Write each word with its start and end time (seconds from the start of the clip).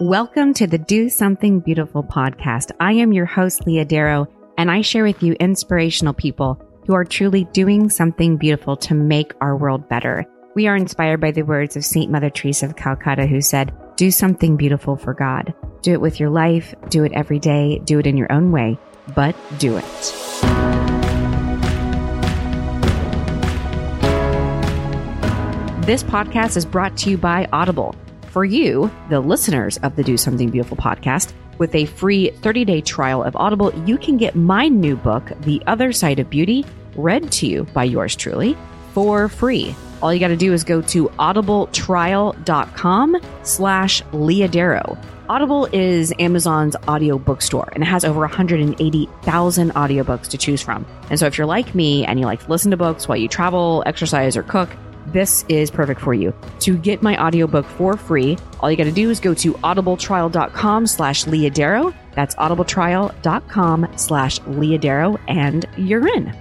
Welcome 0.00 0.52
to 0.54 0.66
the 0.66 0.76
Do 0.76 1.08
Something 1.08 1.60
Beautiful 1.60 2.04
podcast. 2.04 2.70
I 2.78 2.92
am 2.92 3.14
your 3.14 3.24
host, 3.24 3.66
Leah 3.66 3.86
Darrow, 3.86 4.28
and 4.58 4.70
I 4.70 4.82
share 4.82 5.04
with 5.04 5.22
you 5.22 5.32
inspirational 5.40 6.12
people 6.12 6.60
who 6.86 6.92
are 6.92 7.06
truly 7.06 7.44
doing 7.54 7.88
something 7.88 8.36
beautiful 8.36 8.76
to 8.76 8.92
make 8.92 9.32
our 9.40 9.56
world 9.56 9.88
better. 9.88 10.26
We 10.54 10.66
are 10.66 10.76
inspired 10.76 11.22
by 11.22 11.30
the 11.30 11.44
words 11.44 11.78
of 11.78 11.84
St. 11.86 12.10
Mother 12.12 12.28
Teresa 12.28 12.66
of 12.66 12.76
Calcutta, 12.76 13.26
who 13.26 13.40
said, 13.40 13.72
Do 13.96 14.10
something 14.10 14.58
beautiful 14.58 14.98
for 14.98 15.14
God. 15.14 15.54
Do 15.80 15.94
it 15.94 16.00
with 16.02 16.20
your 16.20 16.28
life, 16.28 16.74
do 16.90 17.04
it 17.04 17.12
every 17.14 17.38
day, 17.38 17.78
do 17.86 17.98
it 17.98 18.06
in 18.06 18.18
your 18.18 18.30
own 18.30 18.52
way, 18.52 18.78
but 19.14 19.34
do 19.56 19.78
it. 19.78 20.12
This 25.86 26.02
podcast 26.02 26.58
is 26.58 26.66
brought 26.66 26.98
to 26.98 27.10
you 27.10 27.16
by 27.16 27.48
Audible. 27.50 27.94
For 28.36 28.44
you, 28.44 28.92
the 29.08 29.20
listeners 29.20 29.78
of 29.78 29.96
the 29.96 30.02
Do 30.02 30.18
Something 30.18 30.50
Beautiful 30.50 30.76
podcast, 30.76 31.32
with 31.56 31.74
a 31.74 31.86
free 31.86 32.28
30 32.28 32.66
day 32.66 32.82
trial 32.82 33.22
of 33.22 33.34
Audible, 33.34 33.72
you 33.88 33.96
can 33.96 34.18
get 34.18 34.36
my 34.36 34.68
new 34.68 34.94
book, 34.94 35.32
The 35.40 35.62
Other 35.66 35.90
Side 35.90 36.18
of 36.18 36.28
Beauty, 36.28 36.66
read 36.96 37.32
to 37.32 37.46
you 37.46 37.64
by 37.72 37.84
yours 37.84 38.14
truly 38.14 38.54
for 38.92 39.30
free. 39.30 39.74
All 40.02 40.12
you 40.12 40.20
got 40.20 40.28
to 40.28 40.36
do 40.36 40.52
is 40.52 40.64
go 40.64 40.82
to 40.82 41.08
audibletrial.com 41.08 43.16
slash 43.42 44.02
leahdarrow. 44.02 45.02
Audible 45.30 45.66
is 45.72 46.12
Amazon's 46.18 46.76
audio 46.86 47.18
bookstore 47.18 47.70
and 47.72 47.82
it 47.82 47.86
has 47.86 48.04
over 48.04 48.20
180,000 48.20 49.72
audiobooks 49.72 50.28
to 50.28 50.36
choose 50.36 50.60
from. 50.60 50.84
And 51.08 51.18
so 51.18 51.24
if 51.24 51.38
you're 51.38 51.46
like 51.46 51.74
me 51.74 52.04
and 52.04 52.20
you 52.20 52.26
like 52.26 52.44
to 52.44 52.50
listen 52.50 52.70
to 52.72 52.76
books 52.76 53.08
while 53.08 53.16
you 53.16 53.28
travel, 53.28 53.82
exercise, 53.86 54.36
or 54.36 54.42
cook, 54.42 54.68
this 55.12 55.44
is 55.48 55.70
perfect 55.70 56.00
for 56.00 56.14
you. 56.14 56.34
To 56.60 56.76
get 56.76 57.02
my 57.02 57.20
audiobook 57.22 57.66
for 57.66 57.96
free, 57.96 58.36
all 58.60 58.70
you 58.70 58.76
got 58.76 58.84
to 58.84 58.92
do 58.92 59.10
is 59.10 59.20
go 59.20 59.34
to 59.34 59.52
audibletrial.com 59.54 60.86
slash 60.86 61.24
leahdarrow. 61.24 61.94
That's 62.14 62.34
audibletrial.com 62.36 63.88
slash 63.96 64.40
leahdarrow 64.40 65.20
and 65.28 65.66
you're 65.76 66.06
in. 66.08 66.36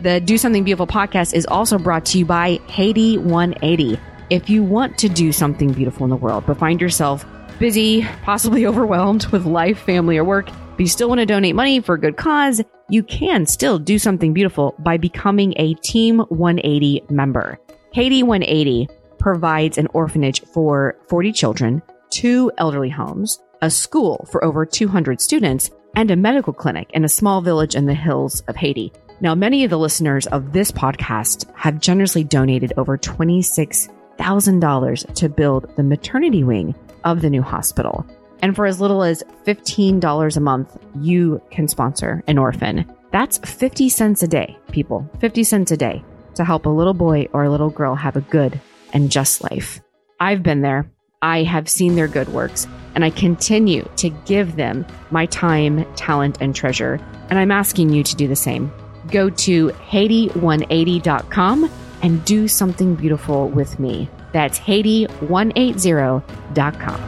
The 0.00 0.20
Do 0.20 0.36
Something 0.36 0.64
Beautiful 0.64 0.86
podcast 0.86 1.32
is 1.32 1.46
also 1.46 1.78
brought 1.78 2.04
to 2.06 2.18
you 2.18 2.24
by 2.24 2.58
Haiti 2.66 3.18
180. 3.18 3.98
If 4.30 4.50
you 4.50 4.64
want 4.64 4.98
to 4.98 5.08
do 5.08 5.30
something 5.30 5.72
beautiful 5.72 6.04
in 6.04 6.10
the 6.10 6.16
world, 6.16 6.44
but 6.46 6.58
find 6.58 6.80
yourself 6.80 7.24
busy, 7.58 8.04
possibly 8.22 8.66
overwhelmed 8.66 9.26
with 9.26 9.46
life, 9.46 9.78
family, 9.78 10.18
or 10.18 10.24
work, 10.24 10.46
but 10.46 10.80
you 10.80 10.88
still 10.88 11.08
want 11.08 11.20
to 11.20 11.26
donate 11.26 11.54
money 11.54 11.80
for 11.80 11.94
a 11.94 12.00
good 12.00 12.16
cause, 12.16 12.60
you 12.88 13.02
can 13.02 13.46
still 13.46 13.78
do 13.78 13.98
something 13.98 14.32
beautiful 14.32 14.74
by 14.80 14.96
becoming 14.96 15.54
a 15.56 15.74
Team 15.74 16.18
180 16.18 17.04
member. 17.08 17.58
Haiti 17.92 18.22
180 18.22 18.88
provides 19.18 19.76
an 19.76 19.86
orphanage 19.92 20.40
for 20.46 20.96
40 21.08 21.32
children, 21.32 21.82
two 22.08 22.50
elderly 22.56 22.88
homes, 22.88 23.38
a 23.60 23.68
school 23.68 24.26
for 24.30 24.42
over 24.42 24.64
200 24.64 25.20
students, 25.20 25.70
and 25.94 26.10
a 26.10 26.16
medical 26.16 26.54
clinic 26.54 26.90
in 26.94 27.04
a 27.04 27.08
small 27.08 27.42
village 27.42 27.74
in 27.74 27.84
the 27.84 27.92
hills 27.92 28.40
of 28.48 28.56
Haiti. 28.56 28.94
Now, 29.20 29.34
many 29.34 29.62
of 29.64 29.70
the 29.70 29.78
listeners 29.78 30.26
of 30.28 30.54
this 30.54 30.72
podcast 30.72 31.54
have 31.54 31.80
generously 31.80 32.24
donated 32.24 32.72
over 32.78 32.96
$26,000 32.96 35.14
to 35.14 35.28
build 35.28 35.76
the 35.76 35.82
maternity 35.82 36.44
wing 36.44 36.74
of 37.04 37.20
the 37.20 37.28
new 37.28 37.42
hospital. 37.42 38.06
And 38.40 38.56
for 38.56 38.64
as 38.64 38.80
little 38.80 39.02
as 39.02 39.22
$15 39.44 40.36
a 40.36 40.40
month, 40.40 40.78
you 40.98 41.42
can 41.50 41.68
sponsor 41.68 42.24
an 42.26 42.38
orphan. 42.38 42.90
That's 43.10 43.36
50 43.36 43.90
cents 43.90 44.22
a 44.22 44.28
day, 44.28 44.56
people. 44.72 45.06
50 45.20 45.44
cents 45.44 45.72
a 45.72 45.76
day 45.76 46.02
to 46.34 46.44
help 46.44 46.66
a 46.66 46.70
little 46.70 46.94
boy 46.94 47.28
or 47.32 47.44
a 47.44 47.50
little 47.50 47.70
girl 47.70 47.94
have 47.94 48.16
a 48.16 48.20
good 48.20 48.60
and 48.92 49.10
just 49.10 49.42
life. 49.42 49.80
I've 50.20 50.42
been 50.42 50.60
there. 50.62 50.90
I 51.22 51.44
have 51.44 51.68
seen 51.68 51.94
their 51.94 52.08
good 52.08 52.30
works, 52.30 52.66
and 52.94 53.04
I 53.04 53.10
continue 53.10 53.88
to 53.96 54.10
give 54.10 54.56
them 54.56 54.84
my 55.10 55.26
time, 55.26 55.84
talent, 55.94 56.38
and 56.40 56.52
treasure. 56.54 56.98
And 57.30 57.38
I'm 57.38 57.52
asking 57.52 57.90
you 57.90 58.02
to 58.02 58.16
do 58.16 58.26
the 58.26 58.34
same. 58.34 58.72
Go 59.08 59.30
to 59.30 59.68
Haiti180.com 59.68 61.70
and 62.02 62.24
do 62.24 62.48
something 62.48 62.96
beautiful 62.96 63.48
with 63.48 63.78
me. 63.78 64.08
That's 64.32 64.58
Haiti180.com. 64.58 67.00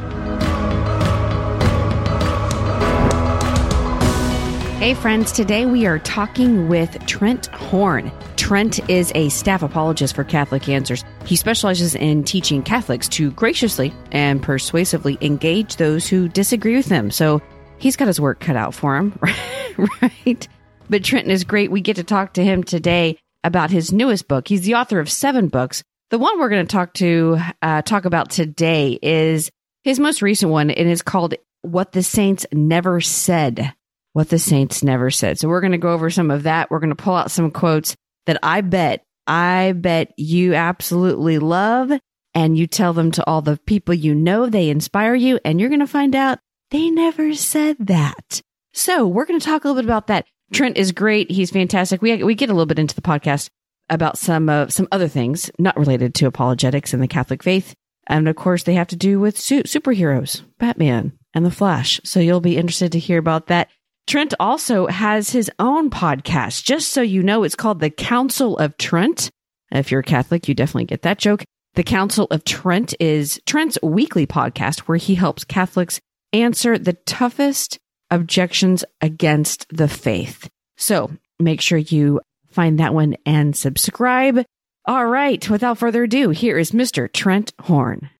Hey, 4.78 4.94
friends, 4.94 5.32
today 5.32 5.66
we 5.66 5.86
are 5.86 5.98
talking 5.98 6.68
with 6.68 7.04
Trent 7.06 7.46
Horn. 7.46 8.12
Trent 8.44 8.90
is 8.90 9.10
a 9.14 9.30
staff 9.30 9.62
apologist 9.62 10.14
for 10.14 10.22
Catholic 10.22 10.68
Answers. 10.68 11.02
He 11.24 11.34
specializes 11.34 11.94
in 11.94 12.24
teaching 12.24 12.62
Catholics 12.62 13.08
to 13.08 13.30
graciously 13.30 13.90
and 14.12 14.42
persuasively 14.42 15.16
engage 15.22 15.76
those 15.76 16.06
who 16.06 16.28
disagree 16.28 16.76
with 16.76 16.84
them. 16.84 17.10
So 17.10 17.40
he's 17.78 17.96
got 17.96 18.06
his 18.06 18.20
work 18.20 18.40
cut 18.40 18.54
out 18.54 18.74
for 18.74 18.96
him, 18.98 19.18
right? 20.02 20.46
But 20.90 21.02
Trenton 21.02 21.30
is 21.30 21.42
great. 21.42 21.70
We 21.70 21.80
get 21.80 21.96
to 21.96 22.04
talk 22.04 22.34
to 22.34 22.44
him 22.44 22.62
today 22.62 23.18
about 23.44 23.70
his 23.70 23.94
newest 23.94 24.28
book. 24.28 24.46
He's 24.46 24.66
the 24.66 24.74
author 24.74 25.00
of 25.00 25.10
seven 25.10 25.48
books. 25.48 25.82
The 26.10 26.18
one 26.18 26.38
we're 26.38 26.50
going 26.50 26.66
to 26.66 26.70
talk 26.70 26.92
to 26.94 27.38
uh, 27.62 27.80
talk 27.80 28.04
about 28.04 28.28
today 28.28 28.98
is 29.00 29.50
his 29.84 29.98
most 29.98 30.20
recent 30.20 30.52
one. 30.52 30.68
and 30.68 30.86
It 30.86 30.92
is 30.92 31.00
called 31.00 31.32
"What 31.62 31.92
the 31.92 32.02
Saints 32.02 32.44
Never 32.52 33.00
Said." 33.00 33.72
What 34.12 34.28
the 34.28 34.38
Saints 34.38 34.84
Never 34.84 35.10
Said. 35.10 35.40
So 35.40 35.48
we're 35.48 35.62
going 35.62 35.72
to 35.72 35.78
go 35.78 35.92
over 35.92 36.08
some 36.10 36.30
of 36.30 36.42
that. 36.42 36.70
We're 36.70 36.78
going 36.78 36.94
to 36.94 37.02
pull 37.02 37.16
out 37.16 37.32
some 37.32 37.50
quotes 37.50 37.96
that 38.26 38.38
I 38.42 38.60
bet, 38.60 39.04
I 39.26 39.72
bet 39.76 40.12
you 40.16 40.54
absolutely 40.54 41.38
love, 41.38 41.92
and 42.34 42.58
you 42.58 42.66
tell 42.66 42.92
them 42.92 43.10
to 43.12 43.26
all 43.26 43.42
the 43.42 43.58
people 43.66 43.94
you 43.94 44.14
know. 44.14 44.48
They 44.48 44.68
inspire 44.70 45.14
you, 45.14 45.38
and 45.44 45.60
you're 45.60 45.68
going 45.70 45.80
to 45.80 45.86
find 45.86 46.14
out 46.14 46.38
they 46.70 46.90
never 46.90 47.34
said 47.34 47.76
that. 47.80 48.40
So 48.72 49.06
we're 49.06 49.26
going 49.26 49.38
to 49.38 49.46
talk 49.46 49.64
a 49.64 49.68
little 49.68 49.82
bit 49.82 49.88
about 49.88 50.08
that. 50.08 50.26
Trent 50.52 50.76
is 50.76 50.92
great. 50.92 51.30
He's 51.30 51.50
fantastic. 51.50 52.02
We 52.02 52.22
we 52.22 52.34
get 52.34 52.50
a 52.50 52.52
little 52.52 52.66
bit 52.66 52.78
into 52.78 52.94
the 52.94 53.02
podcast 53.02 53.48
about 53.88 54.18
some 54.18 54.48
uh, 54.48 54.68
some 54.68 54.88
other 54.92 55.08
things 55.08 55.50
not 55.58 55.78
related 55.78 56.14
to 56.16 56.26
apologetics 56.26 56.92
and 56.92 57.02
the 57.02 57.08
Catholic 57.08 57.42
faith, 57.42 57.74
and 58.06 58.28
of 58.28 58.36
course 58.36 58.62
they 58.62 58.74
have 58.74 58.88
to 58.88 58.96
do 58.96 59.20
with 59.20 59.38
su- 59.38 59.62
superheroes, 59.62 60.42
Batman 60.58 61.12
and 61.34 61.44
the 61.44 61.50
Flash. 61.50 62.00
So 62.04 62.20
you'll 62.20 62.40
be 62.40 62.56
interested 62.56 62.92
to 62.92 62.98
hear 62.98 63.18
about 63.18 63.48
that. 63.48 63.68
Trent 64.06 64.34
also 64.38 64.86
has 64.86 65.30
his 65.30 65.50
own 65.58 65.90
podcast. 65.90 66.64
Just 66.64 66.92
so 66.92 67.00
you 67.00 67.22
know, 67.22 67.42
it's 67.42 67.54
called 67.54 67.80
the 67.80 67.90
Council 67.90 68.56
of 68.58 68.76
Trent. 68.76 69.30
If 69.72 69.90
you're 69.90 70.00
a 70.00 70.04
Catholic, 70.04 70.46
you 70.46 70.54
definitely 70.54 70.84
get 70.84 71.02
that 71.02 71.18
joke. 71.18 71.44
The 71.74 71.82
Council 71.82 72.26
of 72.30 72.44
Trent 72.44 72.94
is 73.00 73.40
Trent's 73.46 73.78
weekly 73.82 74.26
podcast 74.26 74.80
where 74.80 74.98
he 74.98 75.14
helps 75.14 75.44
Catholics 75.44 76.00
answer 76.32 76.76
the 76.78 76.92
toughest 76.92 77.78
objections 78.10 78.84
against 79.00 79.66
the 79.70 79.88
faith. 79.88 80.48
So 80.76 81.10
make 81.40 81.60
sure 81.60 81.78
you 81.78 82.20
find 82.50 82.78
that 82.78 82.94
one 82.94 83.16
and 83.24 83.56
subscribe. 83.56 84.44
All 84.84 85.06
right. 85.06 85.48
Without 85.48 85.78
further 85.78 86.04
ado, 86.04 86.28
here 86.30 86.58
is 86.58 86.72
Mr. 86.72 87.10
Trent 87.10 87.52
Horn. 87.58 88.10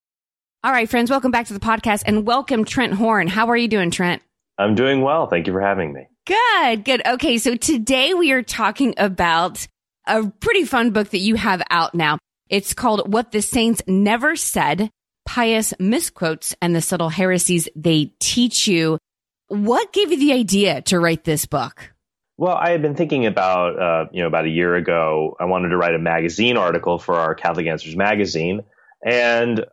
All 0.64 0.72
right, 0.72 0.88
friends, 0.88 1.10
welcome 1.10 1.30
back 1.30 1.46
to 1.48 1.52
the 1.52 1.60
podcast 1.60 2.04
and 2.06 2.26
welcome 2.26 2.64
Trent 2.64 2.94
Horn. 2.94 3.28
How 3.28 3.50
are 3.50 3.56
you 3.56 3.68
doing, 3.68 3.90
Trent? 3.90 4.22
I'm 4.58 4.74
doing 4.74 5.02
well. 5.02 5.26
Thank 5.26 5.46
you 5.46 5.52
for 5.52 5.60
having 5.60 5.92
me. 5.92 6.06
Good, 6.26 6.84
good. 6.84 7.06
Okay, 7.06 7.38
so 7.38 7.56
today 7.56 8.14
we 8.14 8.32
are 8.32 8.42
talking 8.42 8.94
about 8.96 9.66
a 10.06 10.26
pretty 10.26 10.64
fun 10.64 10.90
book 10.90 11.10
that 11.10 11.18
you 11.18 11.34
have 11.34 11.62
out 11.70 11.94
now. 11.94 12.18
It's 12.48 12.74
called 12.74 13.12
What 13.12 13.32
the 13.32 13.42
Saints 13.42 13.82
Never 13.86 14.36
Said 14.36 14.90
Pious 15.26 15.74
Misquotes 15.78 16.54
and 16.62 16.74
the 16.74 16.80
Subtle 16.80 17.08
Heresies 17.08 17.68
They 17.74 18.12
Teach 18.20 18.68
You. 18.68 18.98
What 19.48 19.92
gave 19.92 20.10
you 20.10 20.18
the 20.18 20.32
idea 20.32 20.82
to 20.82 21.00
write 21.00 21.24
this 21.24 21.46
book? 21.46 21.92
Well, 22.36 22.56
I 22.56 22.70
had 22.70 22.82
been 22.82 22.96
thinking 22.96 23.26
about, 23.26 23.78
uh, 23.78 24.08
you 24.12 24.20
know, 24.22 24.26
about 24.26 24.44
a 24.44 24.50
year 24.50 24.74
ago, 24.74 25.36
I 25.38 25.44
wanted 25.44 25.68
to 25.68 25.76
write 25.76 25.94
a 25.94 25.98
magazine 25.98 26.56
article 26.56 26.98
for 26.98 27.14
our 27.14 27.34
Catholic 27.34 27.66
Answers 27.66 27.96
magazine. 27.96 28.62
And 29.04 29.64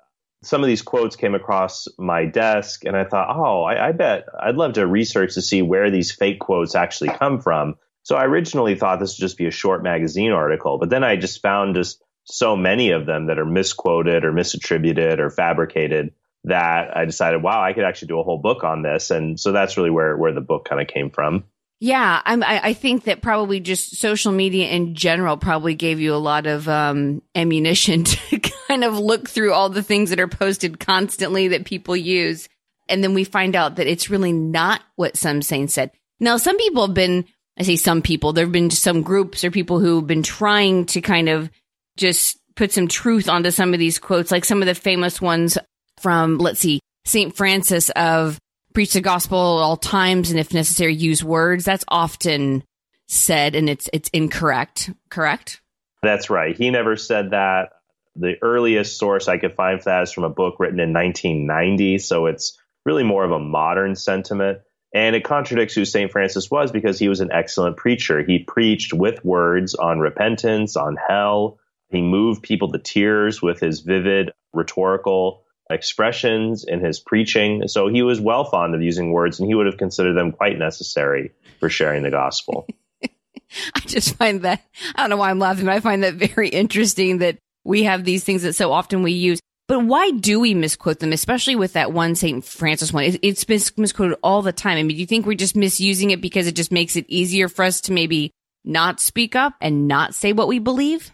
some 0.44 0.63
of 0.63 0.68
these 0.68 0.81
quotes 0.81 1.16
came 1.16 1.35
across 1.35 1.88
my 1.97 2.25
desk, 2.25 2.83
and 2.86 2.95
I 2.95 3.04
thought, 3.04 3.36
oh, 3.36 3.63
I, 3.63 3.89
I, 3.89 3.92
bet 3.92 4.25
I'd 4.39 4.56
love 4.56 4.74
to 4.74 4.88
research 4.88 5.36
to 5.36 5.42
see 5.42 5.62
where 5.62 5.92
these 5.92 6.12
fake 6.12 6.39
quotes 6.39 6.75
actually 6.75 7.10
come 7.10 7.39
from. 7.42 7.75
So 8.04 8.16
I 8.16 8.25
originally 8.25 8.75
thought 8.75 9.00
this 9.00 9.18
would 9.18 9.24
just 9.24 9.38
be 9.38 9.45
a 9.45 9.51
short 9.51 9.83
magazine 9.83 10.31
article, 10.31 10.80
but 10.80 10.89
then 10.89 11.04
I 11.04 11.16
just 11.16 11.42
found 11.42 11.75
just 11.75 12.04
so 12.24 12.56
many 12.56 12.92
of 12.92 13.06
them 13.06 13.27
that 13.27 13.38
are 13.38 13.45
misquoted 13.45 14.25
or 14.25 14.31
misattributed 14.31 15.19
or 15.19 15.30
fabricated 15.30 16.13
that 16.45 16.95
I 16.98 17.06
decided, 17.06 17.44
wow, 17.44 17.63
I 17.63 17.74
could 17.74 17.83
actually 17.83 18.07
do 18.07 18.19
a 18.19 18.24
whole 18.24 18.39
book 18.39 18.63
on 18.63 18.81
this. 18.81 19.12
And 19.12 19.39
so 19.39 19.51
that's 19.51 19.77
really 19.77 19.92
where, 19.92 20.18
where 20.18 20.33
the 20.33 20.42
book 20.42 20.66
kind 20.68 20.81
of 20.81 20.88
came 20.88 21.12
from. 21.12 21.44
Yeah, 21.83 22.22
I'm, 22.24 22.44
I, 22.44 22.62
I 22.63 22.74
think 22.74 23.06
that 23.06 23.24
probably 23.24 23.60
just 23.60 23.95
social 23.95 24.31
media 24.31 24.69
in 24.69 24.94
general 24.94 25.36
probably 25.36 25.74
gave 25.74 26.00
you 26.00 26.13
a 26.13 26.18
lot 26.18 26.45
of 26.45 26.69
um, 26.69 27.24
ammunition 27.33 28.04
to 28.06 28.39
kind 28.39 28.83
of 28.83 29.00
look 29.00 29.28
through 29.28 29.51
all 29.51 29.69
the 29.69 29.81
things 29.81 30.12
that 30.12 30.19
are 30.19 30.28
posted 30.28 30.80
constantly 30.80 31.48
that 31.50 31.66
people 31.66 31.98
use. 31.98 32.48
And 32.88 33.04
then 33.04 33.16
we 33.16 33.24
find 33.24 33.56
out 33.56 33.78
that 33.78 33.88
it's 33.88 34.12
really 34.12 34.31
not 34.31 34.81
what 34.95 35.18
some 35.18 35.42
saints 35.42 35.74
said. 35.74 35.89
Now, 36.19 36.38
some 36.38 36.56
people 36.57 36.86
have 36.86 36.94
been, 36.94 37.25
I 37.57 37.63
say 37.63 37.78
some 37.78 38.04
people, 38.04 38.31
there 38.31 38.45
have 38.45 38.51
been 38.51 38.69
some 38.69 39.01
groups 39.01 39.44
or 39.44 39.50
people 39.50 39.80
who've 39.80 40.06
been 40.06 40.22
trying 40.22 40.86
to 40.88 41.01
kind 41.01 41.30
of 41.30 41.50
just 41.98 42.38
put 42.56 42.72
some 42.72 42.89
truth 42.89 43.28
onto 43.28 43.50
some 43.50 43.74
of 43.74 43.80
these 43.80 43.98
quotes, 43.98 44.30
like 44.30 44.45
some 44.45 44.62
of 44.62 44.68
the 44.68 44.75
famous 44.75 45.19
ones 45.19 45.57
from, 46.00 46.38
let's 46.38 46.60
see, 46.60 46.80
St. 47.06 47.36
Francis 47.36 47.89
of 47.95 48.38
preach 48.73 48.94
the 48.94 49.01
gospel 49.01 49.59
at 49.59 49.63
all 49.63 49.77
times 49.77 50.31
and 50.31 50.39
if 50.39 50.53
necessary 50.53 50.94
use 50.94 51.23
words. 51.23 51.65
That's 51.65 51.85
often 51.88 52.63
said 53.07 53.56
and 53.56 53.69
it's 53.69 53.89
it's 53.94 54.09
incorrect, 54.09 54.89
correct? 55.09 55.62
That's 56.01 56.29
right. 56.29 56.56
He 56.56 56.69
never 56.69 56.95
said 56.95 57.31
that. 57.31 57.73
The 58.15 58.35
earliest 58.41 58.97
source 58.97 59.27
I 59.27 59.38
could 59.38 59.56
find 59.56 59.79
for 59.79 59.85
that 59.85 60.03
is 60.03 60.12
from 60.12 60.25
a 60.25 60.29
book 60.29 60.59
written 60.59 60.79
in 60.79 60.91
1990, 60.91 62.00
so 62.00 62.25
it's 62.25 62.59
really 62.85 63.03
more 63.03 63.23
of 63.23 63.31
a 63.31 63.39
modern 63.39 63.95
sentiment. 63.95 64.59
And 64.94 65.15
it 65.15 65.23
contradicts 65.23 65.73
who 65.73 65.85
St. 65.85 66.12
Francis 66.12 66.51
was 66.51 66.71
because 66.71 67.00
he 67.00 67.07
was 67.07 67.21
an 67.21 67.31
excellent 67.31 67.77
preacher. 67.77 68.21
He 68.23 68.39
preached 68.39 68.94
with 68.94 69.23
words 69.23 69.75
on 69.75 70.00
repentance, 70.00 70.75
on 70.75 70.97
hell. 71.07 71.59
He 71.89 72.01
moved 72.01 72.44
people 72.44 72.71
to 72.71 72.79
tears 72.79 73.41
with 73.41 73.62
his 73.62 73.79
vivid 73.79 74.31
rhetorical 74.53 75.44
expressions 75.71 76.63
in 76.63 76.83
his 76.83 77.00
preaching. 77.00 77.68
So 77.68 77.88
he 77.88 78.01
was 78.01 78.19
well 78.19 78.45
fond 78.45 78.75
of 78.75 78.81
using 78.81 79.12
words 79.12 79.39
and 79.39 79.47
he 79.47 79.56
would 79.56 79.65
have 79.65 79.77
considered 79.77 80.13
them 80.13 80.31
quite 80.31 80.57
necessary 80.57 81.31
for 81.59 81.69
sharing 81.69 82.03
the 82.03 82.12
gospel. 82.12 82.68
I 83.03 83.79
just 83.81 84.15
find 84.15 84.41
that, 84.44 84.63
I 84.95 85.01
don't 85.01 85.09
know 85.09 85.18
why 85.18 85.29
I'm 85.29 85.39
laughing, 85.39 85.65
but 85.65 85.73
I 85.73 85.79
find 85.79 86.03
that 86.03 86.15
very 86.15 86.50
interesting 86.50 87.19
that 87.19 87.38
we 87.63 87.83
have 87.83 88.03
these 88.03 88.23
things 88.23 88.44
that 88.44 88.53
so 88.53 88.71
often 88.71 89.03
we 89.03 89.12
use. 89.12 89.39
But 89.68 89.85
why 89.85 90.12
do 90.12 90.39
we 90.39 90.53
misquote 90.53 91.00
them, 91.00 91.13
especially 91.13 91.56
with 91.56 91.73
that 91.73 91.94
one 91.94 92.15
St. 92.15 92.44
Francis 92.44 92.91
one? 92.91 93.18
It's 93.21 93.47
mis- 93.47 93.77
misquoted 93.77 94.18
all 94.21 94.41
the 94.41 94.51
time. 94.51 94.77
I 94.77 94.83
mean, 94.83 94.97
do 94.97 95.01
you 95.01 95.06
think 95.06 95.25
we're 95.25 95.33
just 95.35 95.56
misusing 95.56 96.12
it 96.12 96.21
because 96.21 96.47
it 96.47 96.56
just 96.56 96.71
makes 96.71 96.95
it 96.95 97.06
easier 97.07 97.47
for 97.47 97.63
us 97.63 97.81
to 97.81 97.94
maybe 97.94 98.31
not 98.65 99.00
speak 99.00 99.35
up 99.35 99.53
and 99.62 99.88
not 99.88 100.13
say 100.13 100.33
what 100.33 100.47
we 100.47 100.59
believe? 100.59 101.12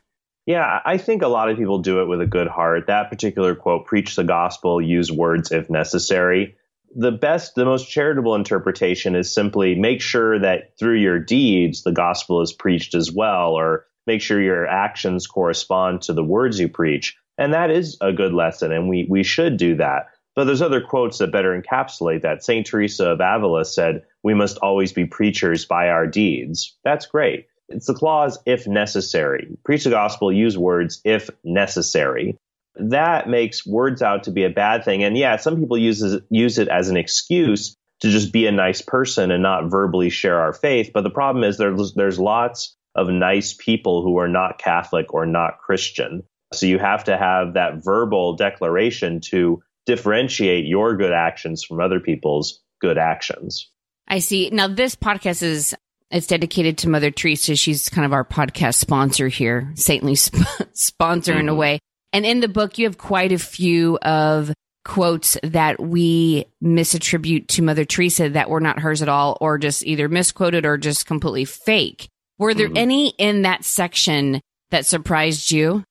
Yeah, 0.48 0.80
I 0.86 0.98
think 0.98 1.24
a 1.24 1.28
lot 1.28 1.50
of 1.50 1.58
people 1.58 1.80
do 1.80 2.02
it 2.02 2.08
with 2.08 2.22
a 2.22 2.26
good 2.26 2.48
heart. 2.48 2.88
That 2.88 3.10
particular 3.10 3.54
quote, 3.54 3.86
preach 3.86 4.16
the 4.16 4.24
gospel, 4.24 4.82
use 4.82 5.12
words 5.12 5.52
if 5.52 5.70
necessary. 5.70 6.56
The 6.96 7.12
best, 7.12 7.56
the 7.56 7.66
most 7.66 7.92
charitable 7.92 8.34
interpretation 8.34 9.14
is 9.18 9.32
simply 9.32 9.76
make 9.76 10.02
sure 10.02 10.40
that 10.40 10.80
through 10.80 11.00
your 11.00 11.20
deeds, 11.20 11.84
the 11.84 11.92
gospel 11.92 12.42
is 12.42 12.54
preached 12.54 12.96
as 12.96 13.12
well, 13.12 13.56
or 13.56 13.88
make 14.08 14.22
sure 14.22 14.42
your 14.42 14.66
actions 14.66 15.28
correspond 15.28 16.04
to 16.04 16.14
the 16.14 16.24
words 16.24 16.58
you 16.62 16.70
preach. 16.70 17.18
And 17.38 17.54
that 17.54 17.70
is 17.70 17.98
a 18.00 18.14
good 18.14 18.34
lesson, 18.34 18.72
and 18.72 18.88
we, 18.88 19.06
we 19.10 19.24
should 19.24 19.58
do 19.58 19.76
that. 19.76 20.08
But 20.34 20.46
there's 20.46 20.62
other 20.62 20.80
quotes 20.80 21.18
that 21.18 21.32
better 21.32 21.62
encapsulate 21.62 22.22
that. 22.22 22.42
St. 22.42 22.66
Teresa 22.66 23.10
of 23.10 23.20
Avila 23.20 23.66
said, 23.66 24.04
We 24.24 24.34
must 24.34 24.60
always 24.60 24.94
be 24.94 25.06
preachers 25.06 25.66
by 25.66 25.90
our 25.90 26.08
deeds. 26.08 26.78
That's 26.86 27.06
great. 27.06 27.48
It's 27.70 27.88
the 27.88 27.94
clause, 27.94 28.40
if 28.46 28.68
necessary. 28.68 29.58
Preach 29.64 29.84
the 29.84 29.90
gospel, 29.90 30.32
use 30.32 30.58
words, 30.58 31.02
if 31.04 31.30
necessary. 31.44 32.38
That 32.76 33.28
makes 33.28 33.66
words 33.66 34.02
out 34.02 34.24
to 34.24 34.32
be 34.32 34.44
a 34.44 34.50
bad 34.50 34.86
thing. 34.86 35.04
And 35.04 35.18
yeah, 35.18 35.38
some 35.38 35.60
people 35.60 35.78
use, 35.78 36.04
use 36.30 36.58
it 36.58 36.68
as 36.68 36.90
an 36.90 36.98
excuse 36.98 37.76
to 38.02 38.10
just 38.10 38.32
be 38.32 38.46
a 38.46 38.52
nice 38.52 38.82
person 38.82 39.32
and 39.32 39.42
not 39.42 39.72
verbally 39.72 40.10
share 40.10 40.40
our 40.40 40.54
faith. 40.54 40.92
But 40.94 41.04
the 41.04 41.10
problem 41.10 41.44
is 41.44 41.58
there's, 41.58 41.94
there's 41.94 42.20
lots 42.20 42.76
of 42.96 43.10
nice 43.10 43.54
people 43.54 44.04
who 44.04 44.18
are 44.18 44.28
not 44.28 44.60
Catholic 44.60 45.14
or 45.14 45.26
not 45.26 45.60
Christian. 45.60 46.24
So 46.54 46.66
you 46.66 46.80
have 46.80 47.06
to 47.06 47.18
have 47.18 47.56
that 47.56 47.84
verbal 47.84 48.36
declaration 48.36 49.20
to 49.32 49.62
differentiate 49.86 50.66
your 50.66 50.96
good 50.96 51.12
actions 51.12 51.64
from 51.64 51.80
other 51.80 52.00
people's 52.00 52.62
good 52.80 52.98
actions. 52.98 53.70
I 54.08 54.20
see. 54.20 54.50
Now 54.52 54.68
this 54.68 54.96
podcast 54.96 55.44
is 55.44 55.76
it's 56.12 56.28
dedicated 56.28 56.80
to 56.80 56.90
Mother 56.90 57.12
Teresa. 57.12 57.56
She's 57.56 57.90
kind 57.90 58.06
of 58.06 58.14
our 58.14 58.24
podcast 58.24 58.76
sponsor 58.76 59.28
here, 59.28 59.72
saintly 59.76 60.16
sp- 60.16 60.40
sponsor 60.74 61.34
mm-hmm. 61.34 61.42
in 61.42 61.50
a 61.50 61.52
mm-hmm. 61.52 61.60
way. 61.60 61.80
And 62.14 62.26
in 62.26 62.40
the 62.40 62.48
book, 62.48 62.78
you 62.78 62.86
have 62.86 62.98
quite 62.98 63.32
a 63.32 63.40
few 63.40 63.98
of 63.98 64.54
quotes 64.86 65.38
that 65.44 65.82
we 65.82 66.46
misattribute 66.64 67.48
to 67.48 67.62
Mother 67.62 67.84
Teresa 67.84 68.30
that 68.30 68.50
were 68.50 68.62
not 68.62 68.80
hers 68.80 69.02
at 69.02 69.10
all, 69.10 69.38
or 69.42 69.58
just 69.58 69.86
either 69.86 70.08
misquoted 70.08 70.66
or 70.66 70.78
just 70.78 71.06
completely 71.06 71.44
fake. 71.46 72.08
Were 72.38 72.54
there 72.54 72.68
mm-hmm. 72.68 72.78
any 72.78 73.10
in 73.18 73.42
that 73.42 73.66
section 73.66 74.40
that 74.72 74.86
surprised 74.86 75.52
you? 75.52 75.84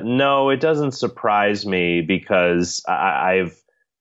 No, 0.00 0.50
it 0.50 0.60
doesn't 0.60 0.92
surprise 0.92 1.64
me 1.64 2.02
because 2.02 2.82
I- 2.86 3.32
I, 3.32 3.36
have 3.36 3.54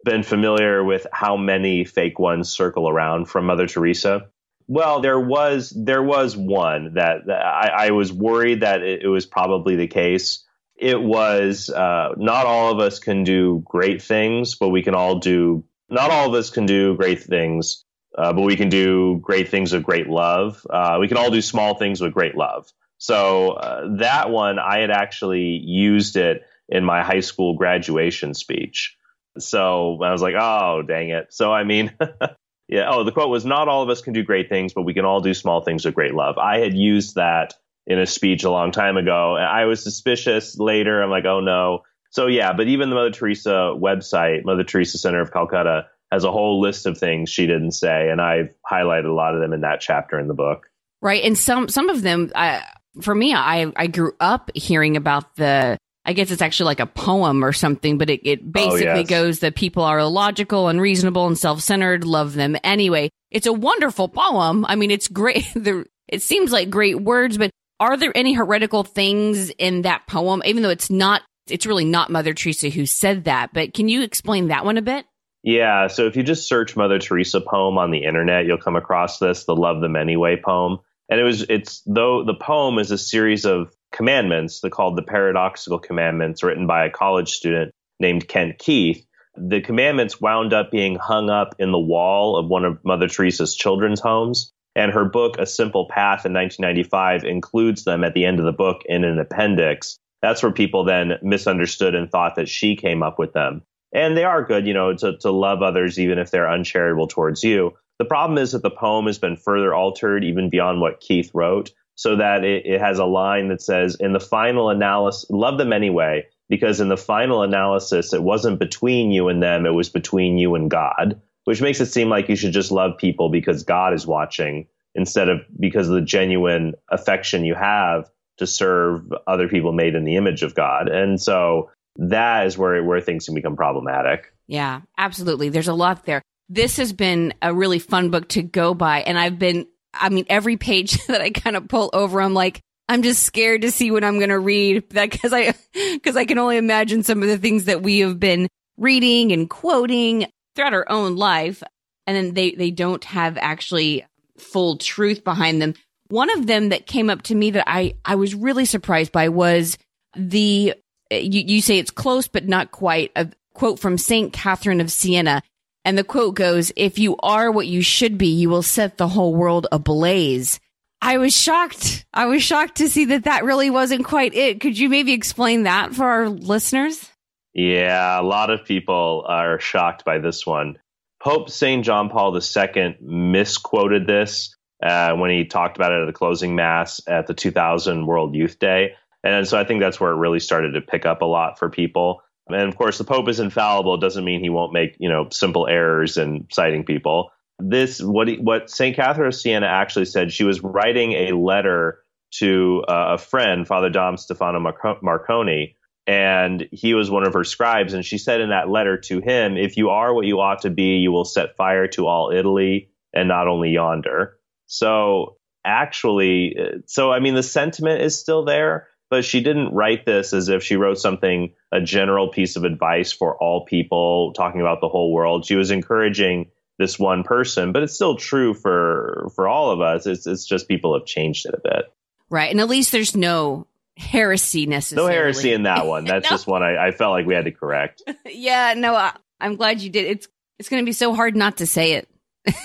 been 0.03 0.23
familiar 0.23 0.83
with 0.83 1.06
how 1.13 1.38
many 1.38 1.85
fake 1.85 2.19
ones 2.19 2.50
circle 2.50 2.89
around 2.89 3.25
from 3.25 3.45
Mother 3.45 3.68
Teresa. 3.68 4.27
Well, 4.71 5.01
there 5.01 5.19
was 5.19 5.69
there 5.75 6.01
was 6.01 6.38
one 6.38 6.94
that, 6.94 7.25
that 7.25 7.45
I, 7.45 7.88
I, 7.88 7.91
was 7.91 8.13
worried 8.13 8.62
that 8.62 8.81
it, 8.83 9.01
it, 9.03 9.07
was 9.09 9.25
probably 9.25 9.75
the 9.75 9.88
case. 9.88 10.45
It 10.77 11.01
was 11.01 11.69
uh, 11.69 12.13
not 12.15 12.45
all 12.45 12.71
of 12.71 12.79
us 12.79 12.97
can 12.97 13.25
do 13.25 13.62
great 13.65 14.01
things, 14.01 14.56
but 14.56 14.69
we 14.69 14.81
can 14.81 14.95
all 14.95 15.19
do. 15.19 15.65
Not 15.89 16.09
all 16.09 16.29
of 16.29 16.35
us 16.35 16.51
can 16.51 16.65
do 16.65 16.95
great 16.95 17.21
things, 17.21 17.83
uh, 18.18 18.31
but 18.31 18.44
we 18.44 18.56
can 18.56 18.69
do 18.69 19.19
great 19.21 19.50
things 19.50 19.73
with 19.73 19.83
great 19.83 20.07
love. 20.07 20.65
Uh, 20.69 21.00
we 21.01 21.09
can 21.09 21.18
all 21.18 21.31
do 21.31 21.41
small 21.41 21.75
things 21.75 22.00
with 22.00 22.13
great 22.13 22.38
love. 22.38 22.71
So 22.97 23.50
uh, 23.50 23.97
that 23.97 24.29
one, 24.29 24.57
I 24.57 24.79
had 24.79 24.89
actually 24.89 25.59
used 25.65 26.15
it 26.15 26.44
in 26.69 26.85
my 26.85 27.03
high 27.03 27.19
school 27.19 27.57
graduation 27.57 28.33
speech. 28.33 28.95
So 29.38 30.01
I 30.01 30.13
was 30.13 30.21
like, 30.21 30.35
oh, 30.39 30.81
dang 30.81 31.09
it. 31.09 31.33
So, 31.33 31.51
I 31.51 31.65
mean, 31.65 31.91
yeah. 32.71 32.89
Oh, 32.89 33.03
the 33.03 33.12
quote 33.12 33.29
was, 33.29 33.45
not 33.45 33.68
all 33.68 33.83
of 33.83 33.89
us 33.89 34.01
can 34.01 34.13
do 34.13 34.23
great 34.23 34.50
things, 34.50 34.73
but 34.73 34.81
we 34.81 34.94
can 34.94 35.06
all 35.06 35.21
do 35.21 35.33
small 35.33 35.62
things 35.62 35.85
with 35.85 35.94
great 35.94 36.15
love. 36.15 36.38
I 36.38 36.59
had 36.59 36.73
used 36.73 37.15
that 37.15 37.53
in 37.85 38.00
a 38.00 38.07
speech 38.07 38.44
a 38.44 38.50
long 38.50 38.71
time 38.71 38.97
ago. 38.97 39.35
And 39.35 39.45
I 39.45 39.65
was 39.65 39.83
suspicious 39.83 40.57
later. 40.57 41.03
I'm 41.03 41.09
like, 41.09 41.25
oh, 41.25 41.41
no. 41.41 41.81
So, 42.09 42.27
yeah, 42.27 42.53
but 42.53 42.68
even 42.68 42.89
the 42.89 42.95
Mother 42.95 43.12
Teresa 43.12 43.75
website, 43.75 44.45
Mother 44.45 44.63
Teresa 44.63 44.97
Center 44.97 45.21
of 45.21 45.31
Calcutta, 45.31 45.88
has 46.12 46.23
a 46.23 46.31
whole 46.31 46.59
list 46.62 46.85
of 46.85 46.97
things 46.97 47.29
she 47.29 47.47
didn't 47.47 47.71
say. 47.71 48.09
And 48.09 48.21
I've 48.21 48.53
highlighted 48.69 49.09
a 49.09 49.13
lot 49.13 49.35
of 49.35 49.41
them 49.41 49.53
in 49.53 49.62
that 49.62 49.81
chapter 49.81 50.19
in 50.19 50.27
the 50.27 50.33
book. 50.33 50.68
Right. 51.01 51.23
And 51.23 51.38
some, 51.38 51.69
some 51.69 51.89
of 51.89 52.01
them, 52.01 52.31
I, 52.35 52.63
for 53.01 53.13
me, 53.15 53.33
I, 53.33 53.71
I 53.75 53.88
grew 53.88 54.13
up 54.19 54.50
hearing 54.56 54.97
about 54.97 55.35
the, 55.35 55.77
I 56.03 56.13
guess 56.13 56.31
it's 56.31 56.42
actually 56.42 56.65
like 56.65 56.80
a 56.80 56.88
poem 56.88 57.45
or 57.45 57.53
something, 57.53 57.98
but 57.98 58.09
it, 58.09 58.21
it 58.24 58.39
oh, 58.42 58.50
basically 58.50 58.88
oh, 58.88 58.95
yes. 58.95 59.09
goes 59.09 59.39
that 59.39 59.56
people 59.56 59.83
are 59.83 60.00
illogical, 60.00 60.68
and 60.68 60.77
unreasonable, 60.77 61.27
and 61.27 61.38
self 61.38 61.62
centered, 61.62 62.03
love 62.03 62.33
them 62.33 62.57
anyway. 62.63 63.09
It's 63.30 63.48
a 63.48 63.53
wonderful 63.53 64.07
poem. 64.07 64.65
I 64.65 64.75
mean, 64.75 64.92
it's 64.92 65.07
great. 65.07 65.45
it 66.07 66.21
seems 66.21 66.51
like 66.51 66.69
great 66.69 67.00
words, 67.00 67.38
but 67.38 67.51
are 67.80 67.98
there 67.98 68.15
any 68.15 68.33
heretical 68.33 68.83
things 68.83 69.50
in 69.51 69.83
that 69.83 70.07
poem? 70.07 70.42
Even 70.45 70.63
though 70.63 70.69
it's 70.69 70.89
not, 70.89 71.21
it's 71.48 71.65
really 71.65 71.86
not 71.86 72.09
Mother 72.09 72.33
Teresa 72.33 72.69
who 72.69 72.86
said 72.86 73.25
that, 73.25 73.54
but 73.54 73.74
can 73.74 73.89
you 73.89 74.01
explain 74.01 74.47
that 74.47 74.65
one 74.65 74.77
a 74.77 74.81
bit? 74.81 75.06
Yeah. 75.44 75.88
So 75.88 76.06
if 76.06 76.15
you 76.15 76.24
just 76.24 76.47
search 76.47 76.75
Mother 76.75 77.00
Teresa 77.00 77.42
poem 77.42 77.78
on 77.78 77.90
the 77.90 78.04
internet, 78.04 78.45
you'll 78.45 78.59
come 78.59 78.76
across 78.76 79.18
this, 79.18 79.45
the 79.45 79.56
Love 79.56 79.81
Them 79.81 79.95
Anyway 79.95 80.40
poem 80.44 80.80
and 81.11 81.19
it 81.19 81.23
was 81.23 81.44
it's 81.44 81.83
though 81.85 82.23
the 82.23 82.33
poem 82.33 82.80
is 82.80 82.90
a 82.90 82.97
series 82.97 83.45
of 83.45 83.76
commandments 83.92 84.62
they're 84.62 84.69
called 84.69 84.98
the 84.98 85.04
paradoxical 85.04 85.80
commandments 85.80 86.44
written 86.44 86.68
by 86.68 86.86
a 86.86 86.90
college 86.90 87.30
student 87.30 87.71
named 88.00 88.28
kent 88.28 88.57
keith. 88.57 89.06
The 89.38 89.62
commandments 89.62 90.19
wound 90.19 90.54
up 90.54 90.71
being 90.71 90.95
hung 90.95 91.30
up 91.30 91.56
in 91.60 91.71
the 91.71 91.80
wall 91.80 92.36
of 92.36 92.48
one 92.48 92.66
of 92.66 92.83
mother 92.83 93.07
teresa's 93.07 93.56
children's 93.56 94.02
homes. 94.02 94.52
And 94.76 94.92
her 94.92 95.06
book 95.06 95.36
a 95.38 95.45
simple 95.45 95.88
path 95.88 96.26
in 96.26 96.33
1995 96.33 97.26
includes 97.26 97.83
them 97.83 98.04
at 98.04 98.14
the 98.14 98.26
end 98.26 98.40
of 98.40 98.45
the 98.45 98.54
book 98.54 98.81
in 98.86 99.04
an 99.04 99.19
appendix. 99.19 99.98
That's 100.21 100.42
where 100.42 100.52
people 100.52 100.83
then 100.83 101.14
misunderstood 101.21 101.95
and 101.95 102.10
thought 102.10 102.36
that 102.36 102.48
she 102.48 102.76
came 102.76 103.04
up 103.04 103.19
with 103.19 103.33
them. 103.33 103.64
And 103.94 104.16
they 104.16 104.24
are 104.24 104.45
good 104.45 104.66
you 104.66 104.74
know 104.74 104.95
to, 104.95 105.18
to 105.18 105.31
love 105.31 105.62
others 105.62 106.00
even 106.00 106.18
if 106.18 106.31
they're 106.31 106.50
uncharitable 106.50 107.07
towards 107.07 107.44
you. 107.44 107.74
The 108.00 108.06
problem 108.06 108.38
is 108.38 108.54
that 108.54 108.64
the 108.64 108.71
poem 108.71 109.06
has 109.06 109.19
been 109.19 109.36
further 109.36 109.76
altered 109.76 110.24
even 110.24 110.50
beyond 110.50 110.81
what 110.81 111.02
Keith 111.02 111.30
wrote, 111.33 111.71
so 112.02 112.16
that 112.16 112.44
it, 112.44 112.66
it 112.66 112.81
has 112.81 112.98
a 112.98 113.06
line 113.06 113.50
that 113.50 113.62
says, 113.62 113.96
in 114.00 114.12
the 114.12 114.20
final 114.20 114.72
analysis, 114.72 115.30
love 115.30 115.60
them 115.60 115.72
anyway, 115.72 116.26
because 116.50 116.80
in 116.80 116.90
the 116.90 116.98
final 116.98 117.44
analysis, 117.44 118.12
it 118.12 118.24
wasn't 118.24 118.58
between 118.58 119.12
you 119.12 119.28
and 119.28 119.44
them, 119.44 119.68
it 119.68 119.76
was 119.76 119.88
between 119.88 120.40
you 120.40 120.56
and 120.56 120.72
God, 120.72 121.22
which 121.44 121.62
makes 121.62 121.80
it 121.80 121.86
seem 121.86 122.10
like 122.10 122.28
you 122.28 122.36
should 122.36 122.54
just 122.54 122.72
love 122.72 122.98
people 122.98 123.30
because 123.30 123.62
God 123.62 123.94
is 123.94 124.08
watching 124.08 124.66
instead 124.96 125.30
of 125.30 125.42
because 125.60 125.90
of 125.90 125.94
the 125.94 126.02
genuine 126.02 126.74
affection 126.90 127.46
you 127.46 127.54
have 127.54 128.10
to 128.38 128.48
serve 128.48 129.14
other 129.28 129.48
people 129.48 129.72
made 129.72 129.94
in 129.94 130.04
the 130.04 130.16
image 130.16 130.42
of 130.42 130.56
God. 130.56 130.90
And 130.90 131.22
so 131.22 131.70
that 131.98 132.48
is 132.48 132.58
where, 132.58 132.84
where 132.84 133.00
things 133.00 133.26
can 133.26 133.36
become 133.36 133.56
problematic. 133.56 134.34
Yeah, 134.48 134.81
absolutely. 134.98 135.50
There's 135.50 135.68
a 135.68 135.76
lot 135.76 136.04
there 136.06 136.24
this 136.52 136.76
has 136.76 136.92
been 136.92 137.34
a 137.42 137.54
really 137.54 137.80
fun 137.80 138.10
book 138.10 138.28
to 138.28 138.44
go 138.44 138.74
by. 138.74 139.04
And 139.04 139.18
I've 139.18 139.40
been, 139.40 139.68
I 139.94 140.10
mean, 140.10 140.26
every 140.30 140.57
page 140.57 141.06
that 141.07 141.21
I 141.21 141.31
kind 141.31 141.56
of 141.56 141.68
pull 141.68 141.90
over, 141.94 142.21
I'm 142.21 142.33
like, 142.33 142.62
I'm 142.90 143.04
just 143.04 143.24
scared 143.24 143.62
to 143.62 143.71
see 143.71 143.90
what 143.92 144.04
I'm 144.04 144.18
going 144.18 144.30
to 144.30 144.40
read 144.40 144.90
because 144.90 145.33
I, 145.33 145.54
because 145.94 146.18
I 146.18 146.26
can 146.26 146.38
only 146.38 146.57
imagine 146.57 147.04
some 147.04 147.21
of 147.21 147.30
the 147.30 147.38
things 147.38 147.66
that 147.66 147.81
we 147.81 148.00
have 148.00 148.19
been 148.19 148.48
reading 148.78 149.31
and 149.31 149.50
quoting 149.50 150.28
throughout 150.56 150.74
our 150.74 150.90
own 150.90 151.16
life. 151.16 151.64
And 152.07 152.18
then 152.18 152.33
they, 152.33 152.52
they 152.52 152.71
don't 152.71 153.04
have 153.06 153.38
actually 153.38 154.06
full 154.38 154.78
truth 154.78 155.24
behind 155.24 155.62
them. 155.62 155.76
One 156.10 156.30
of 156.31 156.48
them 156.48 156.69
that 156.69 156.88
came 156.88 157.10
up 157.10 157.21
to 157.24 157.36
me 157.36 157.52
that 157.52 157.64
I, 157.68 157.94
I 158.04 158.16
was 158.16 158.36
really 158.36 158.66
surprised 158.66 159.12
by 159.12 159.30
was 159.30 159.78
the, 160.16 160.74
eh, 161.10 161.19
you, 161.19 161.44
you 161.45 161.62
say 161.62 161.78
it's 161.78 161.92
close, 161.92 162.28
but 162.28 162.48
not 162.48 162.71
quite. 162.71 163.12
A 163.16 163.30
quote 163.54 163.80
from 163.80 163.98
St. 163.98 164.33
Catherine 164.33 164.81
of 164.81 164.92
Siena. 164.92 165.42
And 165.83 165.97
the 165.97 166.04
quote 166.04 166.35
goes, 166.35 166.71
if 166.76 167.00
you 167.00 167.16
are 167.18 167.52
what 167.52 167.68
you 167.68 167.81
should 167.81 168.18
be, 168.18 168.28
you 168.28 168.50
will 168.50 168.61
set 168.61 168.97
the 168.97 169.07
whole 169.07 169.33
world 169.33 169.68
ablaze. 169.71 170.59
I 171.02 171.18
was 171.18 171.35
shocked. 171.35 172.06
I 172.14 172.28
was 172.28 172.44
shocked 172.44 172.76
to 172.78 172.90
see 172.90 173.06
that 173.06 173.23
that 173.23 173.44
really 173.44 173.71
wasn't 173.71 174.06
quite 174.06 174.35
it. 174.35 174.61
Could 174.61 174.78
you 174.78 174.88
maybe 174.88 175.14
explain 175.14 175.64
that 175.64 175.95
for 175.95 176.06
our 176.06 176.30
listeners? 176.30 177.09
Yeah, 177.54 178.19
a 178.19 178.23
lot 178.23 178.52
of 178.52 178.64
people 178.66 179.26
are 179.28 179.59
shocked 179.59 180.06
by 180.06 180.19
this 180.19 180.45
one. 180.45 180.78
Pope 181.21 181.50
St. 181.50 181.83
John 181.83 182.09
Paul 182.09 182.38
II 182.38 182.97
misquoted 183.02 184.07
this 184.07 184.56
uh, 184.83 185.16
when 185.16 185.31
he 185.31 185.45
talked 185.45 185.78
about 185.78 185.92
it 185.92 186.02
at 186.02 186.06
the 186.06 186.14
closing 186.14 186.56
mass 186.56 187.02
at 187.07 187.28
the 187.28 187.33
2000 187.33 188.06
World 188.06 188.35
Youth 188.35 188.59
Day. 188.59 188.94
And 189.23 189.47
so 189.47 189.59
I 189.59 189.64
think 189.64 189.81
that's 189.81 190.00
where 190.00 190.11
it 190.11 190.18
really 190.18 190.40
started 190.40 190.71
to 190.73 190.81
pick 190.81 191.06
up 191.06 191.21
a 191.21 191.26
lot 191.26 191.59
for 191.59 191.69
people. 191.69 192.23
And 192.48 192.68
of 192.68 192.76
course, 192.76 192.98
the 192.98 193.04
Pope 193.04 193.30
is 193.30 193.40
infallible. 193.40 193.95
It 193.95 194.02
doesn't 194.02 194.26
mean 194.26 194.42
he 194.42 194.50
won't 194.50 194.74
make, 194.74 194.95
you 195.00 195.10
know, 195.10 195.28
simple 195.31 195.68
errors 195.68 196.18
in 196.18 196.48
citing 196.52 196.83
people. 196.83 197.31
This, 197.60 198.02
what, 198.02 198.28
he, 198.28 198.38
what 198.38 198.69
St. 198.69 198.95
Catherine 198.95 199.28
of 199.28 199.36
Siena 199.36 199.68
actually 199.68 200.06
said, 200.06 200.31
she 200.31 200.44
was 200.44 200.62
writing 200.62 201.14
a 201.14 201.31
letter 201.31 202.00
to 202.31 202.83
uh, 202.88 203.14
a 203.14 203.18
friend, 203.18 203.68
Father 203.68 203.90
Dom 203.90 204.18
Stefano 204.18 204.60
Maconi, 204.60 205.76
and 206.07 206.68
he 206.71 206.94
was 206.94 207.12
one 207.12 207.26
of 207.26 207.33
her 207.33 207.44
scribes. 207.44 207.94
And 207.94 208.06
she 208.06 208.18
said 208.18 208.42
in 208.42 208.50
that 208.50 208.69
letter 208.69 208.98
to 208.98 209.19
him, 209.19 209.57
if 209.57 209.78
you 209.78 209.90
are 209.90 210.14
what 210.14 210.26
you 210.26 210.40
ought 210.40 210.62
to 210.62 210.69
be, 210.69 210.98
you 210.98 211.12
will 211.12 211.26
set 211.26 211.56
fire 211.56 211.88
to 211.90 212.07
all 212.07 212.31
Italy 212.31 212.90
and 213.14 213.28
not 213.28 213.48
only 213.48 213.71
yonder. 213.71 214.38
So 214.66 215.38
actually, 215.64 216.57
uh, 216.57 216.78
so 216.86 217.12
I 217.12 217.19
mean, 217.19 217.36
the 217.36 217.44
sentiment 217.44 218.02
is 218.02 218.18
still 218.18 218.45
there, 218.45 218.88
but 219.11 219.25
she 219.25 219.44
didn't 219.44 219.73
write 219.73 220.06
this 220.06 220.31
as 220.31 220.47
if 220.47 220.63
she 220.63 220.77
wrote 220.77 220.97
something, 220.97 221.53
a 221.69 221.81
general 221.81 222.30
piece 222.30 222.56
of 222.56 222.63
advice 222.63 223.11
for 223.11 223.35
all 223.35 223.65
people, 223.65 224.31
talking 224.33 224.61
about 224.61 224.80
the 224.80 224.87
whole 224.87 225.11
world. 225.11 225.45
She 225.45 225.56
was 225.56 225.69
encouraging 225.69 226.49
this 226.80 226.97
one 226.97 227.23
person, 227.23 227.73
but 227.73 227.83
it's 227.83 227.94
still 227.94 228.15
true 228.15 228.53
for 228.53 229.30
for 229.35 229.49
all 229.49 229.71
of 229.71 229.81
us. 229.81 230.07
It's 230.07 230.25
it's 230.25 230.45
just 230.45 230.69
people 230.69 230.97
have 230.97 231.06
changed 231.06 231.45
it 231.45 231.53
a 231.53 231.59
bit. 231.61 231.94
Right. 232.30 232.49
And 232.49 232.61
at 232.61 232.69
least 232.69 232.94
there's 232.94 233.13
no 233.13 233.68
heresy 233.97 234.65
necessarily. 234.65 235.09
No 235.09 235.13
heresy 235.13 235.51
in 235.51 235.63
that 235.63 235.85
one. 235.85 236.06
That's 236.06 236.23
no. 236.30 236.30
just 236.30 236.47
one 236.47 236.63
I, 236.63 236.87
I, 236.87 236.91
felt 236.91 237.11
like 237.11 237.25
we 237.25 237.35
had 237.35 237.44
to 237.44 237.51
correct. 237.51 238.01
yeah, 238.25 238.73
no, 238.77 238.95
I, 238.95 239.13
am 239.41 239.57
glad 239.57 239.81
you 239.81 239.89
did. 239.89 240.06
It's 240.06 240.27
it's 240.57 240.69
going 240.69 240.81
to 240.81 240.85
be 240.85 240.94
so 240.94 241.13
hard 241.13 241.35
not 241.35 241.57
to 241.57 241.68
say 241.68 241.94
it. 241.95 242.09